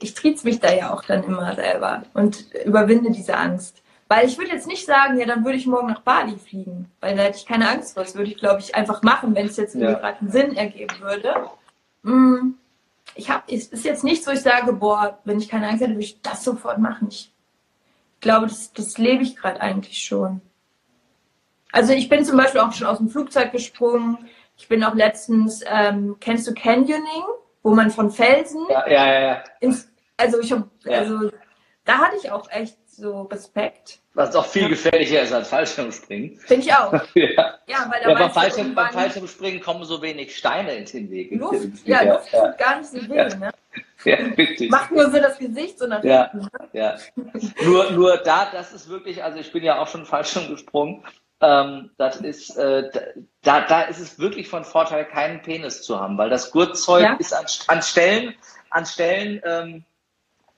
[0.00, 3.81] ich triez mich da ja auch dann immer selber und überwinde diese Angst.
[4.14, 7.16] Weil ich würde jetzt nicht sagen, ja, dann würde ich morgen nach Bali fliegen, weil
[7.16, 8.02] da hätte ich keine Angst vor.
[8.02, 9.94] Das würde ich, glaube ich, einfach machen, wenn es jetzt ja.
[9.94, 11.34] gerade einen Sinn ergeben würde.
[12.02, 12.50] Mm,
[13.14, 15.92] ich habe, es ist jetzt nicht so, ich sage, boah, wenn ich keine Angst hätte,
[15.92, 17.08] würde ich das sofort machen.
[17.08, 17.32] Ich
[18.20, 20.42] glaube, das, das lebe ich gerade eigentlich schon.
[21.72, 24.18] Also ich bin zum Beispiel auch schon aus dem Flugzeug gesprungen.
[24.58, 27.24] Ich bin auch letztens, ähm, kennst du Canyoning,
[27.62, 28.66] wo man von Felsen?
[28.68, 29.20] Ja, ja, ja.
[29.20, 29.44] ja.
[29.60, 31.30] Ins, also ich habe, also
[31.86, 33.98] da hatte ich auch echt so Respekt.
[34.14, 36.36] Was auch viel gefährlicher ist als Fallschirmspringen.
[36.36, 36.92] Finde ich auch.
[37.14, 37.58] ja.
[37.66, 41.32] ja, weil da ja, beim, Fallschirm, beim Fallschirmspringen kommen so wenig Steine in den Weg.
[41.32, 43.28] Luft, ja, ja, Luft tut gar nicht so weh, ja.
[43.36, 43.52] ne?
[44.04, 44.68] Ja, richtig.
[44.68, 46.48] Macht nur so das Gesicht so nach ja, hinten.
[46.60, 46.68] Ne?
[46.72, 46.96] Ja.
[47.64, 51.04] nur, nur da, das ist wirklich, also ich bin ja auch schon Fallschirm gesprungen.
[51.40, 52.90] Ähm, das ist, äh,
[53.42, 57.14] da, da ist es wirklich von Vorteil, keinen Penis zu haben, weil das Gurtzeug ja?
[57.14, 58.34] ist an, an Stellen,
[58.70, 59.84] an Stellen, ähm,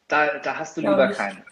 [0.09, 1.45] da, da hast du lieber keinen.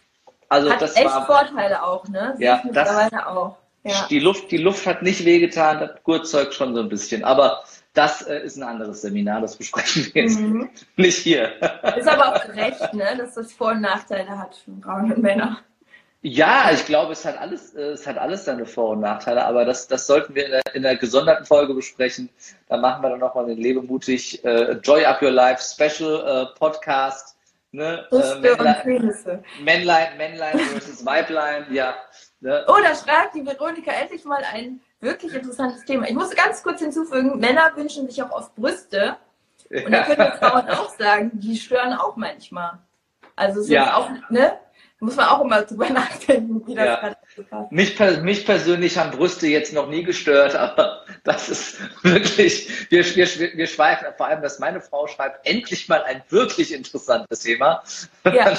[0.53, 2.35] Also hat das echt war, Vorteile auch, ne?
[2.37, 3.57] Sehe ja, das, auch.
[3.85, 4.07] Ja.
[4.11, 7.25] Die, Luft, die Luft hat nicht wehgetan, das Gurtzeug schon so ein bisschen.
[7.25, 10.69] Aber das äh, ist ein anderes Seminar, das besprechen wir jetzt mhm.
[10.97, 11.53] nicht hier.
[11.97, 13.17] Ist aber auch recht, ne?
[13.19, 15.59] dass das Vor- und Nachteile hat für Frauen und Männer.
[16.25, 19.65] Ja, ich glaube, es hat alles, äh, es hat alles seine Vor- und Nachteile, aber
[19.65, 22.29] das, das sollten wir in der, in der gesonderten Folge besprechen.
[22.69, 27.32] Da machen wir dann nochmal den Lebemutig äh, Joy Up Your Life Special äh, Podcast
[27.75, 28.07] Ne?
[28.13, 31.95] Äh, Männlein, Männlein, Männlein versus Weiblein, ja.
[32.41, 32.65] Ne?
[32.69, 36.07] Oh, da schreibt die Veronika endlich mal ein wirklich interessantes Thema.
[36.07, 39.17] Ich muss ganz kurz hinzufügen, Männer wünschen sich auch oft Brüste.
[39.71, 42.79] Und da können Frauen auch sagen, die stören auch manchmal.
[43.37, 43.85] Also es ja.
[43.85, 44.59] ist auch, ne?
[45.03, 46.97] Muss man auch immer drüber nachdenken, wie das ja.
[46.97, 47.17] gerade
[47.51, 47.73] passt.
[47.73, 53.27] Mich, mich persönlich haben Brüste jetzt noch nie gestört, aber das ist wirklich, wir, wir,
[53.27, 57.83] wir schweifen, vor allem, dass meine Frau schreibt, endlich mal ein wirklich interessantes Thema.
[58.25, 58.33] Ja,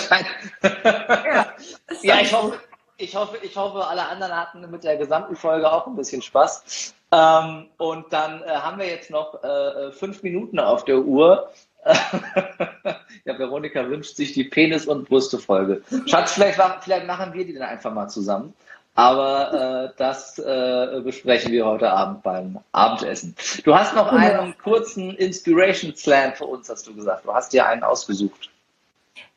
[0.84, 1.54] ja,
[2.02, 2.60] ja ich, hoffe,
[2.98, 6.94] ich, hoffe, ich hoffe, alle anderen hatten mit der gesamten Folge auch ein bisschen Spaß.
[7.14, 11.52] Ähm, und dann äh, haben wir jetzt noch äh, äh fünf Minuten auf der Uhr.
[13.26, 15.82] ja, Veronika wünscht sich die Penis- und Brüste-Folge.
[16.06, 18.54] Schatz, vielleicht, vielleicht machen wir die dann einfach mal zusammen.
[18.96, 23.36] Aber äh, das äh, besprechen wir heute Abend beim Abendessen.
[23.64, 27.26] Du hast noch einen kurzen Inspiration Slam für uns, hast du gesagt.
[27.26, 28.52] Du hast dir einen ausgesucht.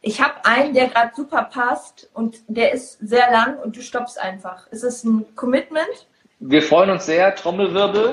[0.03, 4.21] Ich habe einen, der gerade super passt und der ist sehr lang und du stoppst
[4.21, 4.67] einfach.
[4.69, 6.07] Ist es ein Commitment?
[6.39, 7.35] Wir freuen uns sehr.
[7.35, 8.13] Trommelwirbel.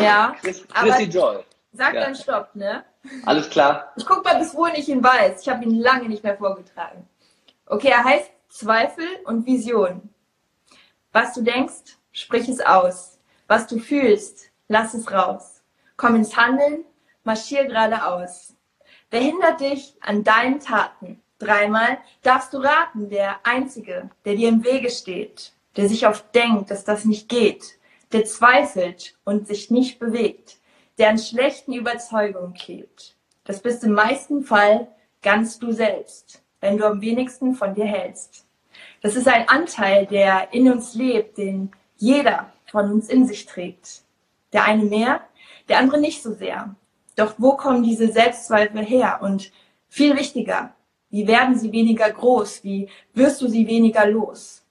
[0.00, 0.34] Ja.
[0.40, 1.44] Chris, Chrissy Joy.
[1.72, 2.02] Sag ja.
[2.02, 2.84] dann Stopp, ne?
[3.24, 3.92] Alles klar.
[3.96, 5.42] Ich guck mal, bis wohin ich ihn weiß.
[5.42, 7.08] Ich habe ihn lange nicht mehr vorgetragen.
[7.66, 10.10] Okay, er heißt Zweifel und Vision.
[11.12, 13.18] Was du denkst, sprich es aus.
[13.48, 15.62] Was du fühlst, lass es raus.
[15.96, 16.84] Komm ins Handeln,
[17.24, 18.54] marschier geradeaus.
[19.10, 21.22] Wer hindert dich an deinen Taten?
[21.38, 26.70] Dreimal darfst du raten, der Einzige, der dir im Wege steht, der sich oft denkt,
[26.70, 27.78] dass das nicht geht,
[28.12, 30.58] der zweifelt und sich nicht bewegt,
[31.02, 33.16] der an schlechten Überzeugungen klebt.
[33.42, 34.86] Das bist im meisten Fall
[35.20, 38.46] ganz du selbst, wenn du am wenigsten von dir hältst.
[39.00, 44.02] Das ist ein Anteil, der in uns lebt, den jeder von uns in sich trägt.
[44.52, 45.22] Der eine mehr,
[45.68, 46.76] der andere nicht so sehr.
[47.16, 49.18] Doch wo kommen diese Selbstzweifel her?
[49.22, 49.50] Und
[49.88, 50.72] viel wichtiger,
[51.10, 52.62] wie werden sie weniger groß?
[52.62, 54.64] Wie wirst du sie weniger los?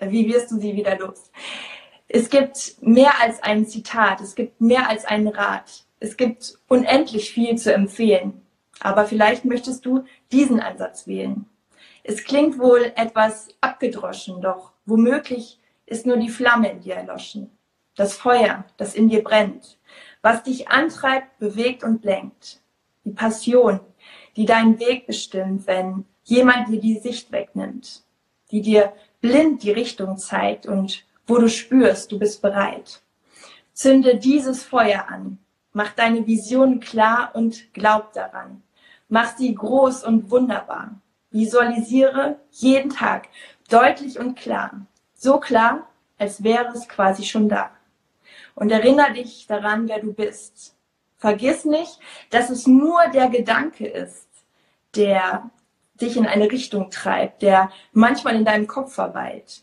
[0.00, 1.30] Wie wirst du sie wieder los?
[2.08, 5.84] Es gibt mehr als ein Zitat, es gibt mehr als einen Rat.
[6.00, 8.42] Es gibt unendlich viel zu empfehlen.
[8.80, 11.46] Aber vielleicht möchtest du diesen Ansatz wählen.
[12.04, 17.50] Es klingt wohl etwas abgedroschen, doch womöglich ist nur die Flamme in dir erloschen.
[17.96, 19.78] Das Feuer, das in dir brennt,
[20.22, 22.60] was dich antreibt, bewegt und lenkt.
[23.04, 23.80] Die Passion,
[24.36, 28.04] die deinen Weg bestimmt, wenn jemand dir die Sicht wegnimmt,
[28.50, 33.02] die dir blind die Richtung zeigt und wo du spürst, du bist bereit.
[33.72, 35.38] Zünde dieses Feuer an,
[35.72, 38.62] mach deine Vision klar und glaub daran.
[39.08, 41.00] Mach sie groß und wunderbar.
[41.30, 43.28] Visualisiere jeden Tag
[43.68, 44.86] deutlich und klar.
[45.14, 45.86] So klar,
[46.18, 47.70] als wäre es quasi schon da.
[48.54, 50.74] Und erinnere dich daran, wer du bist.
[51.16, 51.98] Vergiss nicht,
[52.30, 54.28] dass es nur der Gedanke ist,
[54.96, 55.50] der
[56.00, 59.62] dich in eine Richtung treibt, der manchmal in deinem Kopf verweilt.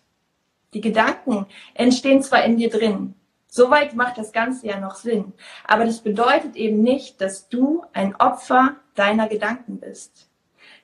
[0.76, 3.15] Die Gedanken entstehen zwar in dir drin,
[3.47, 5.32] soweit macht das Ganze ja noch Sinn,
[5.65, 10.30] aber das bedeutet eben nicht, dass du ein Opfer deiner Gedanken bist.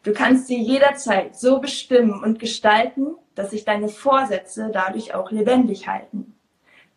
[0.04, 5.90] Du kannst sie jederzeit so bestimmen und gestalten, dass sich deine Vorsätze dadurch auch lebendig
[5.90, 6.38] halten.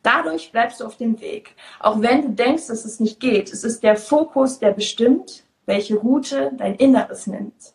[0.05, 1.57] Dadurch bleibst du auf dem Weg.
[1.81, 3.53] Auch wenn du denkst, dass es nicht geht.
[3.53, 7.74] Es ist der Fokus, der bestimmt, welche Route dein Inneres nimmt.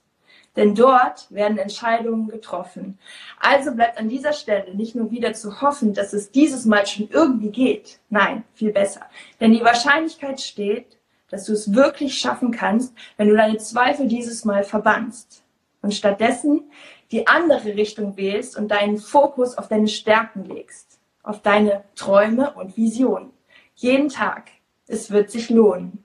[0.60, 3.00] Denn dort werden Entscheidungen getroffen.
[3.40, 7.08] Also bleibt an dieser Stelle nicht nur wieder zu hoffen, dass es dieses Mal schon
[7.10, 8.00] irgendwie geht.
[8.10, 9.04] Nein, viel besser.
[9.40, 10.98] Denn die Wahrscheinlichkeit steht,
[11.30, 15.44] dass du es wirklich schaffen kannst, wenn du deine Zweifel dieses Mal verbannst
[15.82, 16.70] und stattdessen
[17.14, 22.76] die andere Richtung wählst und deinen Fokus auf deine Stärken legst, auf deine Träume und
[22.76, 23.32] Visionen.
[23.76, 24.50] Jeden Tag.
[24.88, 26.04] Es wird sich lohnen.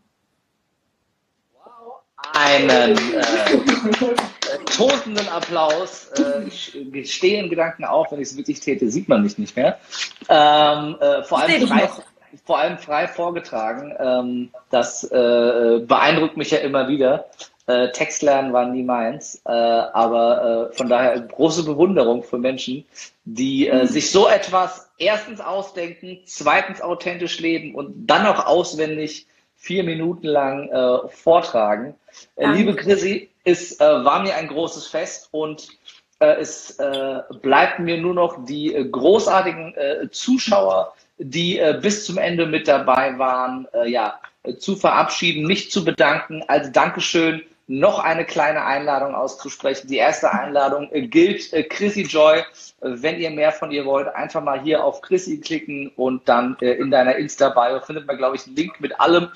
[2.33, 2.95] Einen äh,
[4.77, 6.11] tosenden Applaus.
[6.19, 9.57] Äh, ich stehe in Gedanken auf, wenn ich es wirklich täte, sieht man mich nicht
[9.57, 9.79] mehr.
[10.29, 11.89] Ähm, äh, vor allem frei,
[12.45, 13.95] vor allem frei vorgetragen.
[13.99, 17.27] Ähm, das äh, beeindruckt mich ja immer wieder.
[17.67, 22.85] Äh, Textlernen war nie meins, äh, aber äh, von daher große Bewunderung für Menschen,
[23.25, 23.87] die äh, mhm.
[23.87, 30.69] sich so etwas erstens ausdenken, zweitens authentisch leben und dann noch auswendig vier Minuten lang
[30.69, 31.95] äh, vortragen.
[32.37, 35.69] Äh, liebe Chrissy, es äh, war mir ein großes Fest und
[36.19, 42.07] äh, es äh, bleibt mir nur noch die äh, großartigen äh, Zuschauer die äh, bis
[42.07, 44.19] zum Ende mit dabei waren, ja,
[44.59, 46.43] zu verabschieden, mich zu bedanken.
[46.49, 49.87] Als Dankeschön noch eine kleine Einladung auszusprechen.
[49.87, 52.43] Die erste Einladung gilt Chrissy Joy.
[52.81, 56.91] Wenn ihr mehr von ihr wollt, einfach mal hier auf Chrissy klicken und dann in
[56.91, 59.29] deiner Insta-Bio findet man, glaube ich, einen Link mit allem,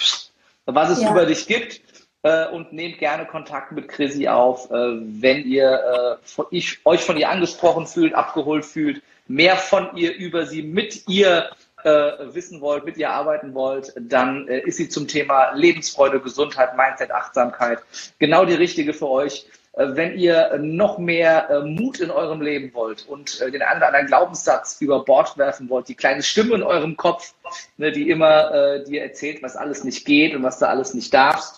[0.67, 1.13] was es ja.
[1.13, 1.81] über dich gibt.
[2.23, 7.29] Äh, und nehmt gerne Kontakt mit Chrissy auf, wenn ihr von, ich, euch von ihr
[7.29, 11.51] angesprochen fühlt, abgeholt fühlt, mehr von ihr über sie mit ihr
[11.85, 16.77] äh, wissen wollt, mit ihr arbeiten wollt, dann äh, ist sie zum Thema Lebensfreude, Gesundheit,
[16.77, 17.79] Mindset, Achtsamkeit
[18.19, 19.47] genau die richtige für euch.
[19.75, 23.79] Äh, wenn ihr noch mehr äh, Mut in eurem Leben wollt und äh, den einen
[23.79, 27.35] oder anderen Glaubenssatz über Bord werfen wollt, die kleine Stimme in eurem Kopf,
[27.77, 31.58] ne, die immer dir erzählt, was alles nicht geht und was du alles nicht darfst,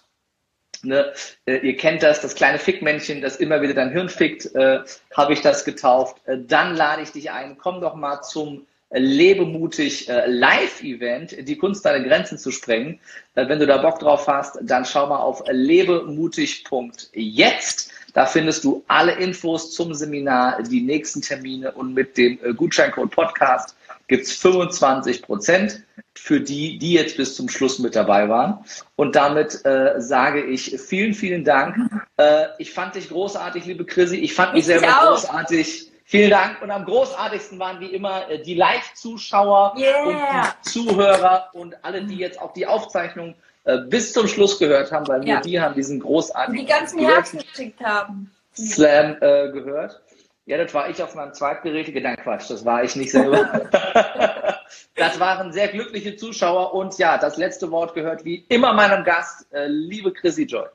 [0.82, 1.12] Ne,
[1.46, 4.80] äh, ihr kennt das, das kleine Fickmännchen, das immer wieder dein Hirn fickt, äh,
[5.14, 6.16] habe ich das getauft.
[6.26, 11.84] Äh, dann lade ich dich ein, komm doch mal zum Lebemutig äh, Live-Event, die Kunst
[11.84, 12.98] deine Grenzen zu sprengen.
[13.36, 17.92] Äh, wenn du da Bock drauf hast, dann schau mal auf lebemutig.jetzt.
[18.14, 23.12] Da findest du alle Infos zum Seminar, die nächsten Termine und mit dem äh, Gutscheincode
[23.12, 23.76] Podcast
[24.10, 25.84] gibt es 25 Prozent
[26.16, 28.64] für die, die jetzt bis zum Schluss mit dabei waren.
[28.96, 31.76] Und damit äh, sage ich vielen, vielen Dank.
[32.16, 34.16] Äh, ich fand dich großartig, liebe Chrissy.
[34.16, 35.92] Ich fand mich ich selber großartig.
[36.04, 36.60] Vielen Dank.
[36.60, 40.02] Und am großartigsten waren wie immer äh, die Live-Zuschauer yeah.
[40.02, 44.90] und die Zuhörer und alle, die jetzt auch die Aufzeichnung äh, bis zum Schluss gehört
[44.90, 45.36] haben, weil ja.
[45.36, 48.28] wir die haben diesen großartigen die ganzen Herzen geschickt haben.
[48.56, 50.00] Slam äh, gehört.
[50.46, 51.94] Ja, das war ich auf meinem Zweitgerät.
[51.94, 53.44] Nein, Quatsch, das war ich nicht selber.
[54.96, 59.46] das waren sehr glückliche Zuschauer und ja, das letzte Wort gehört wie immer meinem Gast,
[59.52, 60.66] äh, liebe Chrissy Joy.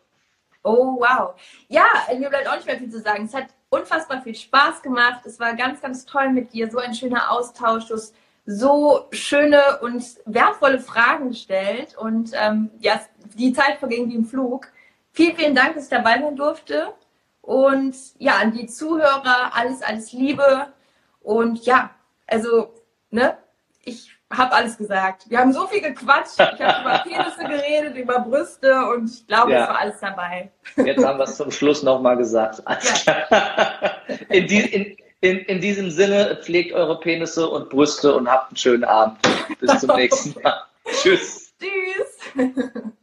[0.63, 1.35] Oh, wow.
[1.67, 1.85] Ja,
[2.17, 3.25] mir bleibt auch nicht mehr viel zu sagen.
[3.25, 5.25] Es hat unfassbar viel Spaß gemacht.
[5.25, 6.71] Es war ganz, ganz toll mit dir.
[6.71, 7.87] So ein schöner Austausch.
[7.87, 8.15] Du hast
[8.47, 11.95] so schöne und wertvolle Fragen gestellt.
[11.95, 12.99] Und ähm, ja,
[13.35, 14.67] die Zeit verging wie im Flug.
[15.11, 16.93] Vielen, vielen Dank, dass ich dabei sein durfte.
[17.45, 20.67] Und ja, an die Zuhörer alles, alles Liebe.
[21.21, 21.91] Und ja,
[22.25, 22.73] also,
[23.11, 23.37] ne,
[23.83, 25.29] ich habe alles gesagt.
[25.29, 26.39] Wir haben so viel gequatscht.
[26.39, 29.63] Ich habe über Penisse geredet, über Brüste und ich glaube, ja.
[29.63, 30.51] es war alles dabei.
[30.77, 32.63] Jetzt haben wir es zum Schluss nochmal gesagt.
[33.05, 33.91] Ja.
[34.29, 38.57] In, die, in, in, in, diesem Sinne, pflegt eure Penisse und Brüste und habt einen
[38.57, 39.19] schönen Abend.
[39.59, 40.63] Bis zum nächsten Mal.
[40.85, 41.53] Tschüss.
[41.59, 42.93] Tschüss.